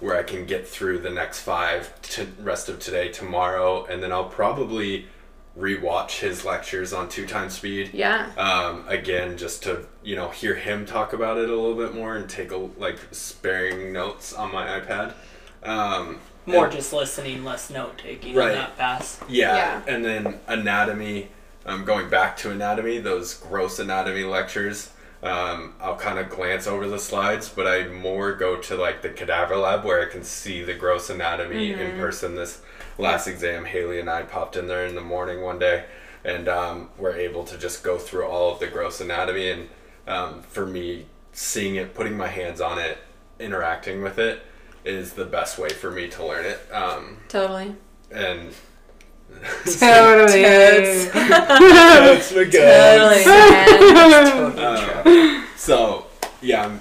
where 0.00 0.16
I 0.18 0.22
can 0.22 0.46
get 0.46 0.66
through 0.66 0.98
the 1.00 1.10
next 1.10 1.40
five 1.40 2.00
to 2.02 2.26
rest 2.40 2.68
of 2.68 2.78
today, 2.80 3.08
tomorrow, 3.08 3.84
and 3.86 4.02
then 4.02 4.10
I'll 4.12 4.24
probably 4.28 5.06
rewatch 5.58 6.20
his 6.20 6.44
lectures 6.44 6.92
on 6.92 7.08
two 7.08 7.26
times 7.26 7.54
speed. 7.54 7.90
yeah. 7.92 8.30
Um, 8.36 8.84
again, 8.88 9.36
just 9.36 9.62
to 9.64 9.86
you 10.02 10.16
know 10.16 10.28
hear 10.30 10.54
him 10.54 10.86
talk 10.86 11.12
about 11.12 11.38
it 11.38 11.48
a 11.48 11.54
little 11.54 11.74
bit 11.76 11.94
more 11.94 12.16
and 12.16 12.28
take 12.28 12.50
a 12.52 12.56
like 12.56 12.98
sparing 13.12 13.92
notes 13.92 14.32
on 14.32 14.52
my 14.52 14.80
iPad. 14.80 15.14
Um, 15.62 16.18
More 16.46 16.64
and- 16.66 16.74
just 16.74 16.92
listening, 16.92 17.44
less 17.44 17.70
note 17.70 17.98
taking 17.98 18.34
Right. 18.34 18.50
on 18.52 18.54
that 18.54 18.78
pass. 18.78 19.18
yeah. 19.28 19.56
Yeah. 19.56 19.80
And 19.94 20.04
then 20.04 20.40
anatomy, 20.46 21.28
um, 21.66 21.84
going 21.84 22.08
back 22.08 22.36
to 22.38 22.50
anatomy, 22.50 22.98
those 22.98 23.34
gross 23.34 23.78
anatomy 23.78 24.24
lectures, 24.24 24.90
um, 25.22 25.74
I'll 25.80 25.96
kind 25.96 26.18
of 26.18 26.30
glance 26.30 26.66
over 26.66 26.88
the 26.88 26.98
slides, 26.98 27.48
but 27.50 27.66
I 27.66 27.84
more 27.88 28.32
go 28.32 28.56
to 28.56 28.74
like 28.74 29.02
the 29.02 29.10
cadaver 29.10 29.56
lab 29.56 29.84
where 29.84 30.00
I 30.00 30.06
can 30.10 30.24
see 30.24 30.62
the 30.64 30.72
gross 30.74 31.10
anatomy 31.10 31.72
in 31.72 31.98
person. 31.98 32.36
This 32.36 32.62
last 32.96 33.26
exam, 33.26 33.66
Haley 33.66 34.00
and 34.00 34.08
I 34.08 34.22
popped 34.22 34.56
in 34.56 34.66
there 34.66 34.86
in 34.86 34.94
the 34.94 35.02
morning 35.02 35.42
one 35.42 35.58
day 35.58 35.84
and 36.24 36.48
um, 36.48 36.88
we're 36.98 37.16
able 37.16 37.44
to 37.44 37.56
just 37.58 37.82
go 37.82 37.98
through 37.98 38.24
all 38.26 38.52
of 38.52 38.60
the 38.60 38.66
gross 38.66 39.00
anatomy. 39.00 39.50
And 39.50 39.68
um, 40.08 40.42
for 40.42 40.64
me, 40.66 41.06
seeing 41.32 41.76
it, 41.76 41.94
putting 41.94 42.16
my 42.16 42.28
hands 42.28 42.60
on 42.60 42.78
it, 42.78 42.98
interacting 43.38 44.02
with 44.02 44.18
it 44.18 44.40
is 44.84 45.12
the 45.14 45.24
best 45.26 45.58
way 45.58 45.68
for 45.68 45.90
me 45.90 46.08
to 46.08 46.24
learn 46.26 46.44
it. 46.46 46.60
Um, 46.72 47.18
Totally. 47.28 47.74
and 48.10 48.52
Totally. 49.78 50.42
That's 50.42 52.34
my 52.34 52.44
guy. 52.44 52.98
Totally. 52.98 53.24
man. 53.24 54.58
Uh, 54.58 55.44
so 55.56 56.06
yeah, 56.42 56.64
I'm, 56.64 56.80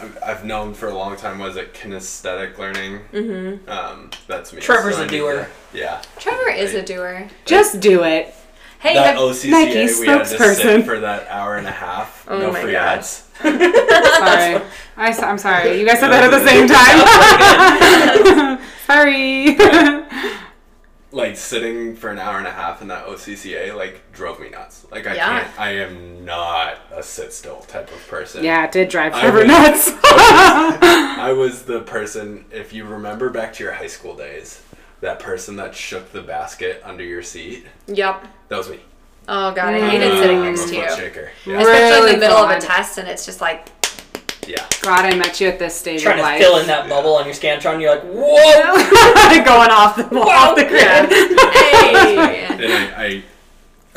I'm, 0.00 0.16
I've 0.24 0.44
known 0.44 0.74
for 0.74 0.88
a 0.88 0.94
long 0.94 1.16
time. 1.16 1.38
Was 1.38 1.56
it 1.56 1.74
kinesthetic 1.74 2.58
learning? 2.58 3.00
Mm-hmm. 3.12 3.68
Um, 3.68 4.10
that's 4.28 4.52
me. 4.52 4.60
Trevor's 4.60 4.96
So 4.96 5.02
a 5.02 5.04
I 5.04 5.08
need 5.08 5.18
doer. 5.18 5.48
to- 5.72 5.78
yeah. 5.78 6.02
Trevor 6.18 6.50
is 6.50 6.74
a 6.74 6.82
doer. 6.82 7.28
Just 7.44 7.80
do 7.80 8.04
it. 8.04 8.34
Hey, 8.82 8.94
That 8.94 9.16
OCCA 9.16 9.50
Nike 9.50 9.74
we 10.00 10.06
had 10.08 10.18
to 10.18 10.26
sit 10.26 10.40
spokesperson. 10.40 10.84
for 10.84 10.98
that 11.00 11.28
hour 11.28 11.56
and 11.56 11.66
a 11.68 11.70
half. 11.70 12.26
Oh 12.28 12.38
no 12.38 12.52
my 12.52 12.62
free 12.62 12.72
God. 12.72 12.98
ads. 12.98 13.28
Sorry. 13.42 14.62
I, 14.96 15.08
am 15.30 15.38
sorry. 15.38 15.78
You 15.80 15.86
guys 15.86 15.98
said 16.00 16.08
that 16.10 16.24
at 16.24 16.30
the 16.30 16.46
same 16.46 16.66
time. 18.58 18.58
sorry. 18.86 19.56
Like 21.10 21.36
sitting 21.36 21.94
for 21.94 22.08
an 22.10 22.18
hour 22.18 22.38
and 22.38 22.46
a 22.46 22.50
half 22.52 22.80
in 22.80 22.88
that 22.88 23.06
OCCA 23.06 23.74
like 23.76 24.12
drove 24.12 24.40
me 24.40 24.48
nuts. 24.48 24.86
Like 24.90 25.06
I 25.06 25.14
Yeah. 25.16 25.40
can't. 25.42 25.60
I 25.60 25.70
am 25.76 26.24
not 26.24 26.78
a 26.92 27.02
sit 27.02 27.32
still 27.32 27.60
type 27.62 27.90
of 27.92 28.06
person. 28.08 28.42
yeah, 28.44 28.64
it 28.64 28.72
did 28.72 28.88
drive 28.88 29.12
I 29.14 29.20
Trevor 29.20 29.38
was- 29.40 29.48
nuts. 29.48 29.90
I 30.04 31.32
was 31.36 31.64
the 31.64 31.80
person, 31.80 32.46
if 32.50 32.72
you 32.72 32.84
remember 32.86 33.28
back 33.30 33.52
to 33.54 33.62
your 33.64 33.72
high 33.74 33.86
school 33.88 34.16
days, 34.16 34.62
that 35.02 35.18
person 35.18 35.56
that 35.56 35.74
shook 35.74 36.10
the 36.12 36.22
basket 36.22 36.80
under 36.84 37.04
your 37.04 37.22
seat. 37.22 37.66
Yep. 37.88 38.26
That 38.48 38.56
was 38.56 38.70
me. 38.70 38.80
Oh 39.28 39.52
god, 39.52 39.74
I 39.74 39.90
hated 39.90 40.12
sitting 40.18 40.40
next 40.42 40.68
to 40.70 40.76
you. 40.76 40.96
shaker. 40.96 41.30
Yeah. 41.46 41.60
Especially 41.60 41.86
in 41.86 41.92
Really 42.02 42.12
the 42.14 42.18
middle 42.18 42.36
of 42.38 42.50
a 42.50 42.54
God. 42.54 42.60
test 42.62 42.98
and 42.98 43.06
it's 43.08 43.24
just 43.26 43.40
like 43.40 43.68
yeah. 44.48 44.66
God, 44.82 45.04
I 45.04 45.14
met 45.14 45.40
you 45.40 45.46
at 45.48 45.60
this 45.60 45.74
stage 45.76 46.02
Trying 46.02 46.14
of 46.14 46.18
to 46.18 46.22
life. 46.24 46.40
fill 46.40 46.56
in 46.58 46.66
that 46.66 46.88
bubble 46.88 47.14
on 47.14 47.26
your 47.26 47.34
Scantron, 47.34 47.80
you're 47.80 47.94
like, 47.94 48.02
whoa! 48.04 49.44
Going 49.44 49.70
off 49.70 49.94
the, 49.96 50.04
off 50.18 50.56
the 50.56 50.64
grid. 50.64 50.82
hey. 51.12 52.46
And 52.62 52.72
I, 52.72 53.04
I, 53.04 53.22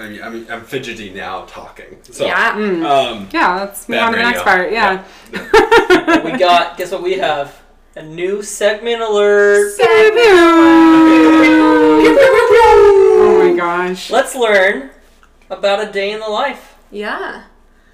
I 0.03 0.07
mean, 0.09 0.21
I 0.21 0.29
mean, 0.29 0.45
I'm 0.51 0.61
fidgety 0.63 1.11
now 1.11 1.45
talking. 1.45 1.97
So, 2.03 2.25
yeah. 2.27 2.49
Um, 2.51 3.27
Yeah, 3.33 3.55
let's 3.55 3.87
move 3.89 3.97
Bad 3.97 4.05
on 4.05 4.11
to 4.11 4.17
the 4.17 4.23
next 4.23 4.45
radio. 4.45 4.53
part. 4.53 4.71
Yeah. 4.71 6.23
we 6.31 6.37
got, 6.37 6.77
guess 6.77 6.91
what 6.91 7.01
we 7.03 7.13
have? 7.17 7.59
A 7.97 8.03
new 8.03 8.41
segment 8.43 9.01
alert. 9.01 9.71
Oh 13.17 13.49
my 13.49 13.55
gosh. 13.57 14.11
Let's 14.11 14.35
learn 14.35 14.89
about 15.49 15.87
a 15.87 15.91
day 15.91 16.11
in 16.11 16.19
the 16.19 16.27
life 16.27 16.75
Yeah. 16.91 17.43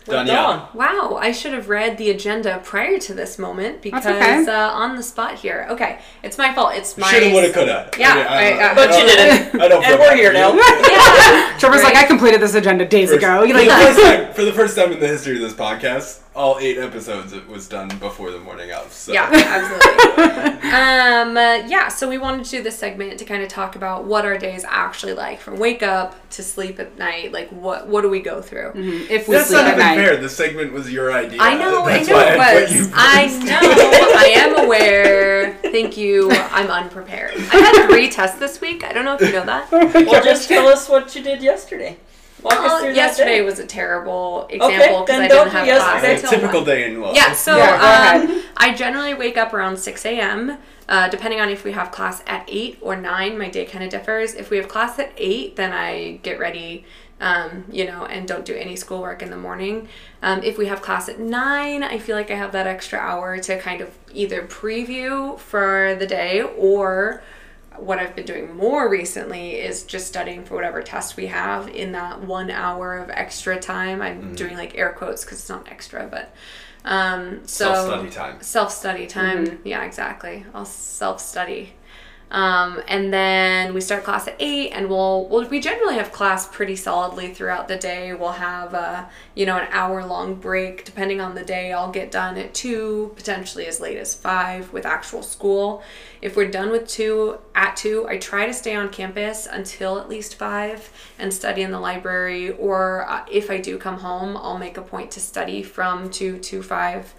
with 0.08 0.16
Danielle. 0.16 0.58
Dawn. 0.58 0.68
Wow, 0.74 1.18
I 1.22 1.32
should 1.32 1.54
have 1.54 1.70
read 1.70 1.98
the 2.00 2.10
agenda 2.10 2.60
prior 2.64 2.98
to 2.98 3.14
this 3.14 3.38
moment 3.38 3.84
because 3.84 4.06
okay. 4.06 4.44
uh, 4.48 4.72
on 4.72 4.96
the 4.96 5.04
spot 5.04 5.36
here. 5.36 5.68
Okay, 5.70 6.00
it's 6.24 6.38
my 6.38 6.52
fault. 6.54 6.74
It's 6.74 6.98
my 6.98 7.12
shoulda, 7.12 7.30
woulda, 7.32 7.54
coulda. 7.54 7.92
Yeah, 8.00 8.26
I, 8.28 8.52
I- 8.54 8.72
I- 8.72 8.74
But 8.76 8.90
you 8.98 9.06
didn't. 9.06 9.62
I 9.62 9.68
don't 9.68 9.84
And 9.86 10.00
we're 10.00 10.16
here 10.16 10.34
now. 10.34 10.54
you. 10.54 10.60
Yeah. 10.60 11.56
Trevor's 11.60 11.84
like, 11.84 11.96
I 11.96 12.06
completed 12.06 12.42
this 12.42 12.56
agenda 12.56 12.86
days 12.88 13.10
First- 13.12 13.20
ago. 13.24 13.42
for, 13.42 13.46
You're 13.46 13.60
the 13.60 13.68
like, 13.68 13.96
time, 13.96 14.34
for 14.34 14.44
the 14.46 14.54
first 14.54 14.76
time 14.76 14.92
in 14.94 15.00
the 15.00 15.08
history 15.08 15.36
of 15.36 15.42
this 15.42 15.54
podcast, 15.54 16.22
all 16.34 16.58
eight 16.60 16.78
episodes 16.78 17.34
it 17.34 17.46
was 17.48 17.68
done 17.68 17.90
before 18.00 18.32
the 18.32 18.40
morning 18.40 18.72
of. 18.72 18.92
So. 18.94 19.12
Yeah, 19.12 19.30
absolutely. 19.34 20.70
um, 20.72 21.36
uh, 21.36 21.68
yeah, 21.68 21.90
so 21.90 22.08
we 22.08 22.18
wanted 22.18 22.46
to 22.46 22.52
do 22.52 22.64
this 22.64 22.78
segment 22.78 23.20
to 23.20 23.26
kind 23.26 23.44
of 23.44 23.50
talk 23.50 23.76
about 23.76 24.06
what 24.06 24.24
our 24.24 24.38
day 24.38 24.56
is 24.56 24.64
actually 24.68 25.12
like, 25.14 25.42
from 25.42 25.60
wake 25.60 25.84
up 25.84 26.16
to 26.32 26.42
sleep 26.44 26.80
at 26.80 26.98
night. 26.98 27.34
Like, 27.34 27.50
what 27.50 27.88
what 27.88 28.02
do 28.02 28.10
we 28.10 28.22
go 28.22 28.42
through? 28.42 28.72
if 28.76 29.28
we 29.28 29.36
That's 29.36 29.50
sleep 29.50 29.62
not 29.62 29.68
at 29.68 29.74
even 29.74 29.80
night. 29.80 29.96
fair. 29.96 30.18
The 30.18 30.30
segment 30.30 30.72
was 30.72 30.90
your 30.92 31.12
idea. 31.12 31.42
I 31.42 31.58
know, 31.58 31.86
That's 31.86 32.08
I 32.08 32.12
know 32.12 32.18
why 32.18 32.34
it 32.34 32.40
I 32.40 32.54
put 32.54 32.62
was. 32.70 32.88
you 32.88 32.92
I 32.94 33.28
know, 33.44 33.60
I 34.18 34.26
am 34.38 34.66
aware. 34.66 35.54
Thank 35.64 35.98
you. 35.98 36.32
I'm 36.32 36.68
unprepared. 36.68 37.34
I 37.36 37.58
had 37.58 37.88
three 37.90 38.10
tests 38.10 38.40
this 38.40 38.62
week. 38.62 38.86
I 38.86 38.94
don't 38.94 39.04
know 39.04 39.16
if 39.16 39.22
you 39.22 39.34
know 39.34 39.46
that. 39.46 39.70
Well, 39.72 40.24
just 40.24 40.48
tell 40.48 40.68
us 40.68 40.88
what 40.88 41.14
you 41.16 41.22
did 41.24 41.42
yesterday. 41.44 41.98
Walk 42.44 42.54
us 42.54 42.60
Well, 42.60 42.80
through 42.80 42.88
that 42.90 42.96
yesterday 42.96 43.38
day. 43.38 43.42
was 43.42 43.60
a 43.60 43.66
terrible 43.68 44.48
example 44.50 45.02
because 45.02 45.08
then 45.08 45.22
I 45.22 45.28
don't 45.28 45.46
didn't 45.46 45.52
do 45.52 45.58
have 45.58 45.68
yesterday. 45.68 46.00
class 46.00 46.04
A 46.04 46.12
until 46.26 46.30
typical 46.32 46.60
one. 46.62 46.70
day 46.70 46.86
in 46.92 47.02
law. 47.02 47.14
Yeah, 47.14 47.34
so 47.34 47.58
Yeah, 47.58 48.22
um. 48.24 48.44
I 48.58 48.74
generally 48.74 49.14
wake 49.14 49.38
up 49.38 49.54
around 49.54 49.78
6 49.78 50.06
a.m. 50.06 50.58
Uh, 50.90 51.08
depending 51.10 51.40
on 51.40 51.50
if 51.50 51.64
we 51.64 51.72
have 51.72 51.92
class 51.92 52.22
at 52.28 52.44
8 52.48 52.78
or 52.82 52.96
9, 52.96 53.38
my 53.38 53.50
day 53.50 53.66
kind 53.66 53.84
of 53.84 53.90
differs. 53.90 54.34
If 54.36 54.50
we 54.50 54.58
have 54.58 54.68
class 54.68 54.98
at 55.00 55.12
8, 55.18 55.56
then 55.56 55.72
I 55.72 56.20
get 56.24 56.38
ready, 56.40 56.84
um, 57.22 57.64
you 57.72 57.86
know, 57.86 58.06
and 58.06 58.28
don't 58.28 58.44
do 58.46 58.54
any 58.56 58.76
schoolwork 58.76 59.22
in 59.22 59.30
the 59.30 59.38
morning. 59.38 59.88
Um, 60.22 60.44
if 60.44 60.58
we 60.58 60.66
have 60.68 60.82
class 60.82 61.08
at 61.10 61.20
9, 61.20 61.82
I 61.84 61.98
feel 61.98 62.16
like 62.16 62.30
I 62.30 62.36
have 62.36 62.52
that 62.52 62.68
extra 62.68 63.00
hour 63.00 63.38
to 63.40 63.58
kind 63.60 63.82
of 63.82 63.90
either 64.14 64.42
preview 64.48 65.40
for 65.40 65.96
the 65.98 66.06
day 66.08 66.42
or 66.42 67.22
what 67.78 68.00
I've 68.00 68.16
been 68.16 68.26
doing 68.26 68.56
more 68.56 68.90
recently 68.90 69.54
is 69.54 69.84
just 69.84 70.08
studying 70.08 70.44
for 70.44 70.56
whatever 70.56 70.82
test 70.82 71.18
we 71.18 71.28
have 71.28 71.68
in 71.70 71.94
that 71.94 72.22
one 72.22 72.52
hour 72.52 72.98
of 72.98 73.10
extra 73.10 73.60
time. 73.60 74.02
I'm 74.02 74.36
doing 74.36 74.56
like 74.58 74.78
air 74.78 74.94
quotes 74.94 75.24
because 75.24 75.40
it's 75.40 75.50
not 75.50 75.68
extra, 75.70 76.08
but 76.10 76.34
um, 76.84 77.42
so 77.46 77.74
Self-study 77.74 78.10
time. 78.10 78.42
Self 78.42 78.72
study 78.72 79.08
time. 79.08 79.60
Yeah, 79.64 79.84
exactly. 79.84 80.46
I'll 80.54 80.66
self 80.66 81.22
study. 81.22 81.74
Um, 82.32 82.82
and 82.88 83.14
then 83.14 83.74
we 83.74 83.82
start 83.82 84.06
class 84.06 84.26
at 84.26 84.38
eight, 84.40 84.72
and 84.72 84.90
we'll, 84.90 85.28
we'll 85.28 85.48
we 85.50 85.60
generally 85.60 85.96
have 85.96 86.14
class 86.14 86.48
pretty 86.48 86.78
solidly 86.78 87.34
throughout 87.34 87.68
the 87.68 87.76
day. 87.76 88.14
We'll 88.14 88.32
have 88.32 88.74
uh, 88.74 89.06
you 89.36 89.46
know 89.46 89.58
an 89.58 89.68
hour 89.72 90.06
long 90.06 90.36
break 90.36 90.86
depending 90.86 91.20
on 91.20 91.36
the 91.36 91.44
day. 91.44 91.74
I'll 91.74 91.92
get 91.92 92.10
done 92.10 92.38
at 92.38 92.54
two, 92.54 93.12
potentially 93.18 93.68
as 93.68 93.82
late 93.82 93.98
as 93.98 94.16
five 94.16 94.72
with 94.72 94.86
actual 94.86 95.24
school. 95.24 95.84
If 96.22 96.38
we're 96.38 96.50
done 96.50 96.72
with 96.72 96.88
two 96.88 97.38
at 97.54 97.76
two, 97.76 98.08
I 98.08 98.18
try 98.18 98.46
to 98.46 98.54
stay 98.54 98.76
on 98.76 98.90
campus 98.90 99.46
until 99.46 100.00
at 100.00 100.08
least 100.08 100.36
five 100.36 100.90
and 101.20 101.34
study 101.34 101.64
in 101.64 101.72
the 101.72 101.80
library. 101.80 102.52
Or 102.52 103.10
uh, 103.10 103.26
if 103.30 103.52
I 103.52 103.58
do 103.58 103.78
come 103.78 104.00
home, 104.00 104.38
I'll 104.38 104.58
make 104.58 104.78
a 104.78 104.82
point 104.82 105.12
to 105.12 105.20
study 105.20 105.64
from 105.64 106.10
two 106.10 106.40
to 106.40 106.64
five 106.64 107.14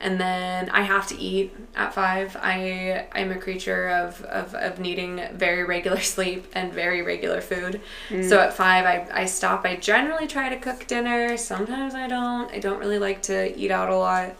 and 0.00 0.20
then 0.20 0.68
I 0.70 0.82
have 0.82 1.06
to 1.08 1.18
eat 1.18 1.54
at 1.74 1.94
five. 1.94 2.36
I 2.40 3.06
I'm 3.12 3.30
a 3.32 3.38
creature 3.38 3.88
of, 3.88 4.22
of, 4.24 4.54
of 4.54 4.78
needing 4.78 5.22
very 5.34 5.64
regular 5.64 6.00
sleep 6.14 6.46
and 6.54 6.72
very 6.72 7.02
regular 7.02 7.40
food. 7.40 7.80
So 8.28 8.38
at 8.40 8.54
five 8.54 8.84
I, 8.84 9.06
I 9.22 9.24
stop. 9.26 9.64
I 9.64 9.76
generally 9.76 10.26
try 10.26 10.48
to 10.50 10.56
cook 10.56 10.86
dinner. 10.86 11.36
Sometimes 11.36 11.94
I 11.94 12.06
don't. 12.08 12.50
I 12.52 12.58
don't 12.58 12.78
really 12.78 12.98
like 12.98 13.22
to 13.22 13.56
eat 13.58 13.70
out 13.70 13.88
a 13.90 13.96
lot. 13.96 14.34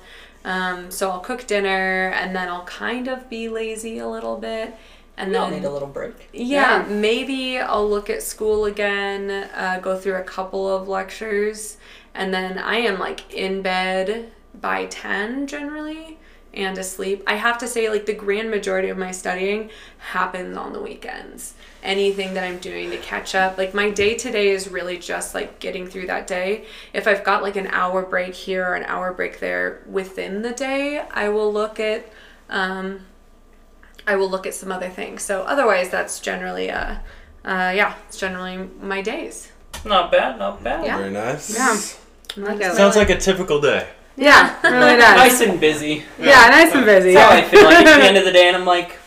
Um, 0.45 0.91
so 0.93 1.11
I'll 1.11 1.21
cook 1.21 1.47
dinner 1.47 2.11
and 2.15 2.35
then 2.37 2.49
I'll 2.49 2.65
kind 2.67 3.09
of 3.09 3.29
be 3.29 3.49
lazy 3.49 3.99
a 3.99 4.09
little 4.09 4.37
bit. 4.39 4.75
And 5.17 5.31
We 5.31 5.37
all 5.39 5.51
need 5.51 5.65
a 5.65 5.71
little 5.73 5.89
break. 5.89 6.29
yeah, 6.35 6.87
Yeah. 6.87 6.95
maybe 6.95 7.59
I'll 7.59 7.89
look 7.89 8.11
at 8.11 8.23
school 8.23 8.67
again, 8.67 9.49
uh, 9.55 9.81
go 9.81 9.99
through 9.99 10.17
a 10.17 10.23
couple 10.23 10.69
of 10.69 10.89
lectures, 10.89 11.79
and 12.15 12.33
then 12.35 12.59
I 12.59 12.77
am 12.77 12.99
like 12.99 13.33
in 13.33 13.63
bed 13.63 14.31
by 14.61 14.87
10 14.87 15.47
generally 15.47 16.19
and 16.55 16.79
asleep. 16.79 17.23
I 17.27 17.35
have 17.35 17.59
to 17.59 17.69
say, 17.69 17.91
like, 17.91 18.07
the 18.07 18.15
grand 18.15 18.51
majority 18.51 18.89
of 18.89 18.97
my 18.97 19.11
studying 19.11 19.71
happens 19.99 20.57
on 20.57 20.73
the 20.73 20.81
weekends. 20.81 21.55
Anything 21.83 22.35
that 22.35 22.45
I'm 22.45 22.59
doing 22.59 22.91
to 22.91 22.97
catch 22.97 23.35
up, 23.35 23.59
like, 23.59 23.75
my 23.75 23.91
day 23.91 24.15
to 24.17 24.31
day 24.31 24.49
is 24.49 24.69
really 24.69 24.99
just 24.99 25.35
like 25.35 25.59
getting 25.59 25.87
through 25.87 26.07
that 26.07 26.27
day. 26.27 26.65
If 26.95 27.07
I've 27.07 27.25
got 27.25 27.43
like 27.43 27.57
an 27.57 27.67
hour 27.69 28.03
break 28.03 28.35
here 28.35 28.65
or 28.67 28.75
an 28.75 28.85
hour 28.85 29.13
break 29.13 29.39
there 29.41 29.83
within 29.87 30.43
the 30.43 30.53
day, 30.53 31.05
I 31.11 31.29
will 31.29 31.53
look 31.53 31.79
at, 31.79 32.11
um, 32.49 33.01
I 34.07 34.17
will 34.17 34.31
look 34.31 34.47
at 34.47 34.55
some 34.55 34.73
other 34.73 34.89
things. 34.89 35.23
So 35.23 35.43
otherwise, 35.43 35.91
that's 35.91 36.21
generally 36.21 36.71
uh, 36.71 36.97
uh, 37.47 37.73
yeah, 37.75 37.95
it's 38.09 38.19
generally 38.19 38.69
my 38.81 39.01
days. 39.03 39.53
Not 39.85 40.11
bad, 40.11 40.39
not 40.39 40.65
bad. 40.65 40.85
Yeah. 40.85 40.99
Very 40.99 41.13
nice. 41.13 41.57
Yeah. 41.57 41.77
Sounds 42.75 42.97
like 42.97 43.09
a 43.09 43.19
typical 43.19 43.61
day. 43.61 43.89
Yeah, 44.17 44.55
really 44.63 44.97
does. 45.01 45.17
Nice 45.17 45.41
and 45.43 45.61
busy. 45.61 46.05
Yeah, 46.19 46.49
nice 46.49 46.73
and 46.75 46.85
busy. 46.87 47.15
That's 47.15 47.31
how 47.33 47.37
I 47.39 47.43
feel 47.51 47.65
like 47.65 47.87
at 47.87 47.99
the 47.99 48.05
end 48.07 48.17
of 48.17 48.25
the 48.25 48.33
day, 48.33 48.49
and 48.49 48.57
I'm 48.57 48.65
like, 48.65 48.99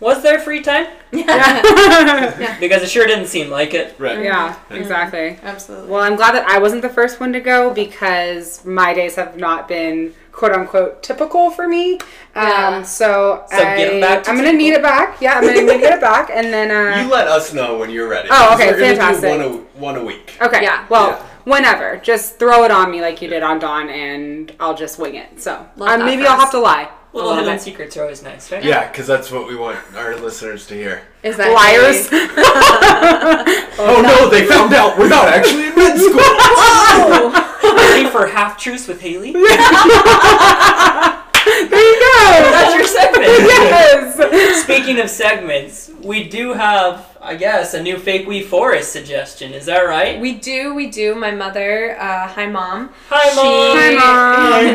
was 0.00 0.22
there 0.22 0.38
free 0.38 0.62
time? 0.62 0.86
yeah. 1.12 2.56
Because 2.60 2.82
it 2.82 2.88
sure 2.90 3.06
didn't 3.06 3.26
seem 3.26 3.50
like 3.50 3.74
it. 3.74 3.94
Right. 3.98 4.22
yeah, 4.22 4.56
exactly. 4.70 5.38
Absolutely. 5.42 5.90
Well, 5.90 6.02
I'm 6.02 6.16
glad 6.16 6.34
that 6.34 6.48
I 6.48 6.58
wasn't 6.58 6.82
the 6.82 6.88
first 6.88 7.20
one 7.20 7.32
to 7.32 7.40
go 7.40 7.72
because 7.72 8.64
my 8.64 8.94
days 8.94 9.14
have 9.16 9.36
not 9.36 9.68
been 9.68 10.14
quote 10.32 10.52
unquote 10.52 11.02
typical 11.02 11.50
for 11.50 11.66
me. 11.66 11.98
Yeah. 12.36 12.68
Um, 12.76 12.84
so 12.84 13.44
So 13.50 13.56
get 13.58 13.90
'em 13.92 13.96
I, 13.98 14.00
back 14.00 14.24
to 14.24 14.30
I'm 14.30 14.36
gonna 14.36 14.52
need 14.52 14.72
it 14.72 14.82
back. 14.82 15.20
Yeah, 15.20 15.34
I'm 15.38 15.42
gonna 15.46 15.62
need 15.62 15.82
it 15.82 16.00
back, 16.00 16.30
and 16.32 16.52
then 16.52 16.70
uh, 16.70 17.00
You 17.02 17.10
let 17.10 17.26
us 17.26 17.52
know 17.52 17.76
when 17.78 17.90
you're 17.90 18.08
ready. 18.08 18.28
Oh, 18.30 18.54
okay, 18.54 18.70
We're 18.72 18.78
gonna 18.80 18.96
fantastic. 18.96 19.32
Do 19.32 19.38
one 19.38 19.40
a, 19.40 19.80
one 19.80 19.96
a 19.96 20.04
week. 20.04 20.36
okay. 20.40 20.62
Yeah. 20.62 20.86
Well, 20.88 21.08
Yeah. 21.10 21.24
Whenever, 21.48 21.96
just 21.98 22.38
throw 22.38 22.64
it 22.64 22.70
on 22.70 22.90
me 22.90 23.00
like 23.00 23.20
you 23.22 23.28
did 23.28 23.42
on 23.42 23.58
Dawn, 23.58 23.88
and 23.88 24.52
I'll 24.60 24.76
just 24.76 24.98
wing 24.98 25.14
it. 25.16 25.40
So 25.40 25.66
um, 25.80 26.04
maybe 26.04 26.22
for 26.22 26.28
I'll 26.28 26.38
have 26.38 26.50
to 26.52 26.58
lie. 26.60 26.82
a 26.82 26.88
Little 27.16 27.30
little 27.30 27.42
hidden 27.44 27.54
bit. 27.56 27.62
secrets 27.62 27.96
are 27.96 28.02
always 28.02 28.22
nice, 28.22 28.52
right? 28.52 28.62
Yeah, 28.62 28.86
because 28.90 29.06
that's 29.06 29.30
what 29.32 29.46
we 29.48 29.56
want 29.56 29.78
our 29.96 30.14
listeners 30.16 30.66
to 30.68 30.74
hear. 30.74 31.02
Is 31.22 31.36
that 31.38 31.52
Liars. 31.52 32.08
Oh, 33.80 34.02
no, 34.02 34.28
they 34.28 34.44
found 34.44 34.74
out 34.74 34.98
we're 34.98 35.08
not 35.08 35.28
actually 35.28 35.68
in 35.68 35.74
med 35.76 35.96
school. 35.96 36.18
Ready 37.76 38.08
for 38.10 38.26
half 38.26 38.58
truths 38.58 38.88
with 38.88 39.00
Haley? 39.00 39.32
there 41.70 41.92
you 41.92 42.00
go. 42.00 42.50
That's 42.52 42.74
your 42.74 42.86
segment. 42.86 43.24
yes. 43.28 44.62
Speaking 44.64 45.00
of 45.00 45.10
segments, 45.10 45.90
we 46.02 46.28
do 46.28 46.52
have, 46.52 47.16
I 47.20 47.34
guess, 47.36 47.74
a 47.74 47.82
new 47.82 47.98
fake 47.98 48.26
wee 48.26 48.42
forest 48.42 48.92
suggestion. 48.92 49.52
Is 49.52 49.66
that 49.66 49.80
right? 49.80 50.20
We 50.20 50.34
do, 50.34 50.74
we 50.74 50.88
do. 50.88 51.14
My 51.14 51.30
mother, 51.30 51.98
uh, 51.98 52.28
hi 52.28 52.46
mom. 52.46 52.90
Hi, 53.08 53.28
She- 53.30 53.96
Mom. 53.96 54.74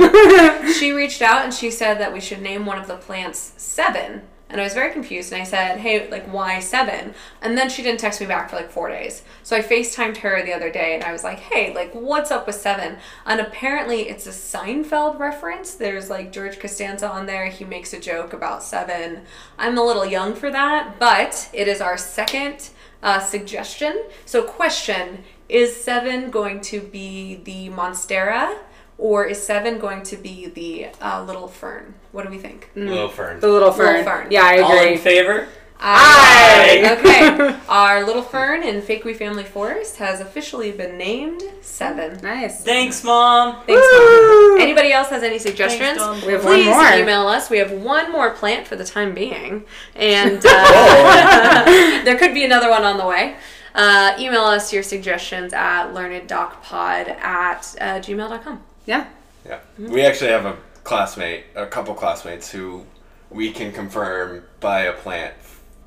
Hi, 0.00 0.58
mom. 0.62 0.72
She 0.72 0.92
reached 0.92 1.22
out 1.22 1.44
and 1.44 1.52
she 1.54 1.70
said 1.70 1.98
that 1.98 2.12
we 2.12 2.20
should 2.20 2.40
name 2.42 2.66
one 2.66 2.78
of 2.78 2.86
the 2.88 2.96
plants 2.96 3.52
Seven. 3.56 4.22
And 4.52 4.60
I 4.60 4.64
was 4.64 4.74
very 4.74 4.92
confused 4.92 5.32
and 5.32 5.40
I 5.40 5.46
said, 5.46 5.78
hey, 5.78 6.10
like, 6.10 6.26
why 6.26 6.60
seven? 6.60 7.14
And 7.40 7.56
then 7.56 7.70
she 7.70 7.82
didn't 7.82 8.00
text 8.00 8.20
me 8.20 8.26
back 8.26 8.50
for 8.50 8.56
like 8.56 8.70
four 8.70 8.90
days. 8.90 9.22
So 9.42 9.56
I 9.56 9.62
FaceTimed 9.62 10.18
her 10.18 10.44
the 10.44 10.52
other 10.52 10.70
day 10.70 10.94
and 10.94 11.02
I 11.02 11.10
was 11.10 11.24
like, 11.24 11.38
hey, 11.38 11.74
like, 11.74 11.90
what's 11.94 12.30
up 12.30 12.46
with 12.46 12.56
seven? 12.56 12.98
And 13.24 13.40
apparently 13.40 14.10
it's 14.10 14.26
a 14.26 14.30
Seinfeld 14.30 15.18
reference. 15.18 15.74
There's 15.74 16.10
like 16.10 16.32
George 16.32 16.60
Costanza 16.60 17.10
on 17.10 17.24
there. 17.24 17.46
He 17.46 17.64
makes 17.64 17.94
a 17.94 17.98
joke 17.98 18.34
about 18.34 18.62
seven. 18.62 19.22
I'm 19.58 19.78
a 19.78 19.82
little 19.82 20.04
young 20.04 20.34
for 20.34 20.50
that, 20.50 20.98
but 20.98 21.48
it 21.54 21.66
is 21.66 21.80
our 21.80 21.96
second 21.96 22.68
uh, 23.02 23.20
suggestion. 23.20 24.04
So, 24.26 24.42
question 24.42 25.24
Is 25.48 25.74
seven 25.74 26.30
going 26.30 26.60
to 26.62 26.80
be 26.80 27.36
the 27.36 27.70
Monstera? 27.70 28.58
Or 29.02 29.24
is 29.24 29.42
seven 29.42 29.80
going 29.80 30.04
to 30.04 30.16
be 30.16 30.46
the 30.46 30.86
uh, 31.00 31.24
little 31.24 31.48
fern? 31.48 31.94
What 32.12 32.22
do 32.22 32.30
we 32.30 32.38
think? 32.38 32.70
Little 32.76 33.08
fern. 33.08 33.40
The 33.40 33.48
little 33.48 33.72
fern. 33.72 33.86
Little 33.96 34.04
fern. 34.04 34.28
Yeah, 34.30 34.44
I 34.44 34.52
agree. 34.52 34.78
All 34.78 34.92
in 34.92 34.98
favor? 34.98 35.48
Aye. 35.80 36.96
Okay. 37.00 37.58
Our 37.68 38.06
little 38.06 38.22
fern 38.22 38.62
in 38.62 38.80
Fake 38.80 39.02
We 39.02 39.12
Family 39.12 39.42
Forest 39.42 39.96
has 39.96 40.20
officially 40.20 40.70
been 40.70 40.96
named 40.96 41.42
Seven. 41.62 42.20
Nice. 42.22 42.62
Thanks, 42.62 43.02
Mom. 43.02 43.64
Thanks, 43.66 43.84
Woo! 43.92 44.50
Mom. 44.52 44.60
Anybody 44.60 44.92
else 44.92 45.08
has 45.08 45.24
any 45.24 45.40
suggestions? 45.40 45.98
Dom. 45.98 46.24
We 46.24 46.34
have 46.34 46.44
one 46.44 46.64
more. 46.64 46.74
Please 46.74 46.90
more. 46.92 46.92
email 46.92 47.26
us. 47.26 47.50
We 47.50 47.58
have 47.58 47.72
one 47.72 48.12
more 48.12 48.30
plant 48.30 48.68
for 48.68 48.76
the 48.76 48.84
time 48.84 49.14
being, 49.14 49.64
and 49.96 50.40
uh, 50.48 51.64
there 52.04 52.16
could 52.16 52.34
be 52.34 52.44
another 52.44 52.70
one 52.70 52.84
on 52.84 52.98
the 52.98 53.06
way. 53.06 53.34
Uh, 53.74 54.14
email 54.16 54.42
us 54.42 54.72
your 54.72 54.84
suggestions 54.84 55.52
at 55.52 55.92
learneddocpod 55.92 57.08
at 57.20 57.74
uh, 57.80 57.98
gmail.com. 57.98 58.62
Yeah. 58.86 59.08
Yeah. 59.46 59.60
We 59.78 60.02
actually 60.02 60.30
have 60.30 60.46
a 60.46 60.56
classmate, 60.84 61.44
a 61.54 61.66
couple 61.66 61.94
classmates 61.94 62.50
who 62.50 62.86
we 63.30 63.50
can 63.52 63.72
confirm 63.72 64.44
buy 64.60 64.82
a 64.82 64.92
plant 64.92 65.34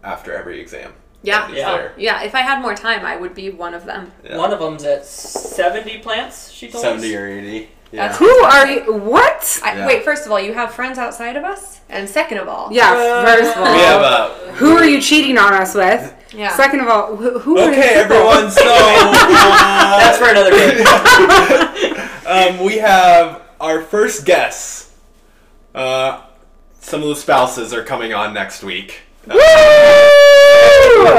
after 0.03 0.33
every 0.33 0.59
exam. 0.59 0.93
Yeah. 1.23 1.51
Yeah. 1.51 1.71
there. 1.71 1.93
Yeah, 1.97 2.23
if 2.23 2.35
I 2.35 2.41
had 2.41 2.61
more 2.61 2.75
time, 2.75 3.05
I 3.05 3.15
would 3.15 3.33
be 3.33 3.49
one 3.49 3.73
of 3.73 3.85
them. 3.85 4.11
Yeah. 4.23 4.37
One 4.37 4.53
of 4.53 4.59
them's 4.59 4.83
at 4.83 5.05
70 5.05 5.99
plants, 5.99 6.51
she 6.51 6.69
told 6.69 6.83
70 6.83 7.07
us. 7.07 7.21
or 7.21 7.27
80. 7.27 7.69
Yeah. 7.91 8.13
Who 8.15 8.27
are 8.43 8.67
you? 8.67 8.93
What? 8.93 9.59
I, 9.63 9.75
Yeah. 9.77 9.87
Wait, 9.87 10.03
first 10.03 10.25
of 10.25 10.31
all, 10.31 10.39
you 10.39 10.53
have 10.53 10.73
friends 10.73 10.97
outside 10.97 11.35
of 11.37 11.43
us, 11.43 11.79
and 11.89 12.09
second 12.09 12.39
of 12.39 12.47
all, 12.49 12.69
Yeah. 12.71 12.91
Uh, 12.91 13.25
First 13.25 13.55
of 13.55 13.63
all, 13.63 13.71
we 13.73 13.79
have 13.79 14.01
a. 14.01 14.51
who 14.53 14.75
are 14.77 14.83
you 14.85 14.99
cheating 15.01 15.37
on 15.37 15.53
us 15.53 15.73
with? 15.75 16.13
yeah. 16.33 16.53
Second 16.55 16.81
of 16.81 16.87
all, 16.89 17.15
who, 17.15 17.39
who 17.39 17.57
are 17.57 17.69
Okay, 17.69 17.93
you? 17.95 18.01
everyone, 18.01 18.51
so. 18.51 18.61
uh, 18.65 19.99
That's 19.99 20.17
for 20.17 20.29
another 20.29 20.51
day. 20.51 20.83
um, 22.27 22.65
we 22.65 22.77
have 22.77 23.41
our 23.61 23.81
first 23.81 24.25
guests. 24.25 24.93
Uh, 25.73 26.21
some 26.81 27.01
of 27.01 27.07
the 27.09 27.15
spouses 27.15 27.73
are 27.73 27.83
coming 27.83 28.13
on 28.13 28.33
next 28.33 28.63
week. 28.63 29.01
Woo! 29.27 29.35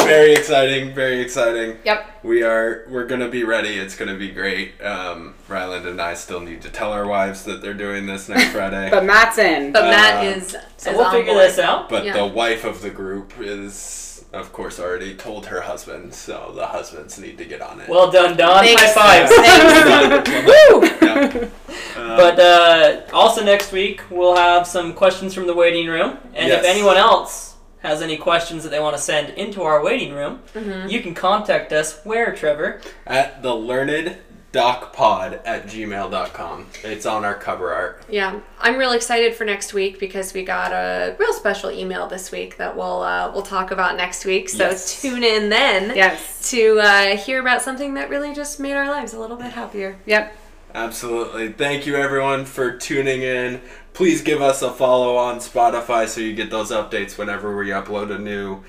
Very 0.04 0.32
exciting, 0.34 0.94
very 0.94 1.20
exciting. 1.20 1.78
Yep. 1.84 2.06
We 2.22 2.42
are 2.42 2.84
we're 2.88 3.06
gonna 3.06 3.28
be 3.28 3.44
ready. 3.44 3.74
It's 3.78 3.96
gonna 3.96 4.16
be 4.16 4.30
great. 4.30 4.80
Um, 4.82 5.34
Ryland 5.48 5.86
and 5.86 6.00
I 6.00 6.14
still 6.14 6.40
need 6.40 6.62
to 6.62 6.70
tell 6.70 6.92
our 6.92 7.06
wives 7.06 7.44
that 7.44 7.62
they're 7.62 7.74
doing 7.74 8.06
this 8.06 8.28
next 8.28 8.52
Friday. 8.52 8.90
But 8.96 9.04
Matt's 9.04 9.38
in. 9.38 9.72
But 9.72 9.84
Matt 9.84 10.24
Uh, 10.24 10.28
is. 10.30 10.56
So 10.76 10.90
is 10.90 10.96
we'll 10.96 11.10
figure 11.10 11.32
board. 11.34 11.44
this 11.44 11.58
out. 11.58 11.88
But 11.88 12.04
Yeah. 12.04 12.14
the 12.16 12.26
wife 12.26 12.64
of 12.64 12.82
the 12.82 12.90
group 12.90 13.32
is 13.40 14.02
of 14.32 14.52
course, 14.52 14.78
already 14.78 15.14
told 15.14 15.46
her 15.46 15.62
husband, 15.62 16.12
so 16.12 16.52
the 16.54 16.66
husbands 16.66 17.18
need 17.18 17.38
to 17.38 17.44
get 17.46 17.62
on 17.62 17.80
it. 17.80 17.88
Well 17.88 18.10
done, 18.10 18.36
Don. 18.36 18.64
Thanks. 18.64 18.82
High 18.94 19.24
fives. 19.26 19.32
Thanks. 19.34 20.30
Woo! 20.70 20.84
Yeah. 21.06 21.48
Um, 21.96 22.16
But 22.16 22.38
uh, 22.40 23.00
also 23.14 23.42
next 23.44 23.72
week 23.72 24.02
we'll 24.10 24.36
have 24.36 24.66
some 24.66 24.92
questions 24.92 25.32
from 25.32 25.46
the 25.46 25.54
waiting 25.54 25.86
room, 25.86 26.18
and 26.34 26.48
Yes. 26.48 26.60
if 26.64 26.66
anyone 26.68 26.96
else 26.98 27.45
has 27.86 28.02
any 28.02 28.16
questions 28.16 28.62
that 28.64 28.70
they 28.70 28.80
want 28.80 28.96
to 28.96 29.02
send 29.02 29.30
into 29.30 29.62
our 29.62 29.82
waiting 29.82 30.12
room, 30.12 30.40
Mm-hmm. 30.54 30.88
you 30.88 31.00
can 31.00 31.14
contact 31.14 31.72
us. 31.72 32.00
Where, 32.04 32.34
Trevor? 32.34 32.80
at 33.06 33.42
the 33.42 33.54
learned 33.54 34.16
docpod 34.52 35.40
at 35.44 35.66
gmail.com. 35.66 36.66
It's 36.82 37.04
on 37.04 37.24
our 37.24 37.34
cover 37.34 37.72
art. 37.74 38.02
Yeah, 38.08 38.40
I'm 38.58 38.76
real 38.76 38.92
excited 38.92 39.34
for 39.34 39.44
next 39.44 39.74
week 39.74 39.98
because 40.00 40.32
we 40.32 40.44
got 40.44 40.72
a 40.72 41.14
real 41.18 41.32
special 41.34 41.70
email 41.70 42.06
this 42.06 42.32
week 42.32 42.56
that 42.56 42.74
we'll 42.76 43.02
uh, 43.02 43.30
we'll 43.32 43.42
talk 43.42 43.70
about 43.70 43.96
next 43.96 44.24
week. 44.24 44.48
So 44.48 44.64
Yes. 44.70 45.00
tune 45.02 45.22
in 45.22 45.50
then 45.50 45.94
Yes. 45.94 46.50
to 46.50 46.78
uh, 46.80 47.16
hear 47.16 47.40
about 47.40 47.60
something 47.62 47.94
that 47.94 48.08
really 48.08 48.32
just 48.34 48.58
made 48.58 48.74
our 48.74 48.88
lives 48.88 49.12
a 49.12 49.20
little 49.20 49.36
bit 49.36 49.52
happier. 49.52 49.98
Yep. 50.06 50.34
Absolutely. 50.76 51.48
Thank 51.52 51.86
you, 51.86 51.96
everyone, 51.96 52.44
for 52.44 52.76
tuning 52.76 53.22
in. 53.22 53.62
Please 53.94 54.20
give 54.20 54.42
us 54.42 54.60
a 54.60 54.70
follow 54.70 55.16
on 55.16 55.38
Spotify 55.38 56.06
so 56.06 56.20
you 56.20 56.34
get 56.34 56.50
those 56.50 56.70
updates 56.70 57.16
whenever 57.16 57.56
we 57.56 57.68
upload 57.68 58.14
a 58.14 58.18
new 58.18 58.62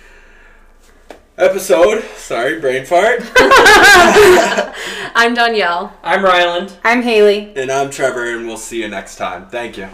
episode. 1.38 2.02
Sorry, 2.16 2.62
brain 2.62 2.86
fart. 2.86 3.20
I'm 5.16 5.34
Danielle. 5.34 5.98
I'm 6.02 6.24
Ryland. 6.24 6.78
I'm 6.86 7.02
Haley. 7.02 7.52
and 7.58 7.70
I'm 7.70 7.90
Trevor, 7.90 8.38
and 8.38 8.48
we'll 8.48 8.56
see 8.56 8.82
you 8.82 8.88
next 8.88 9.18
time. 9.18 9.50
Thank 9.50 9.78
you. 9.78 9.90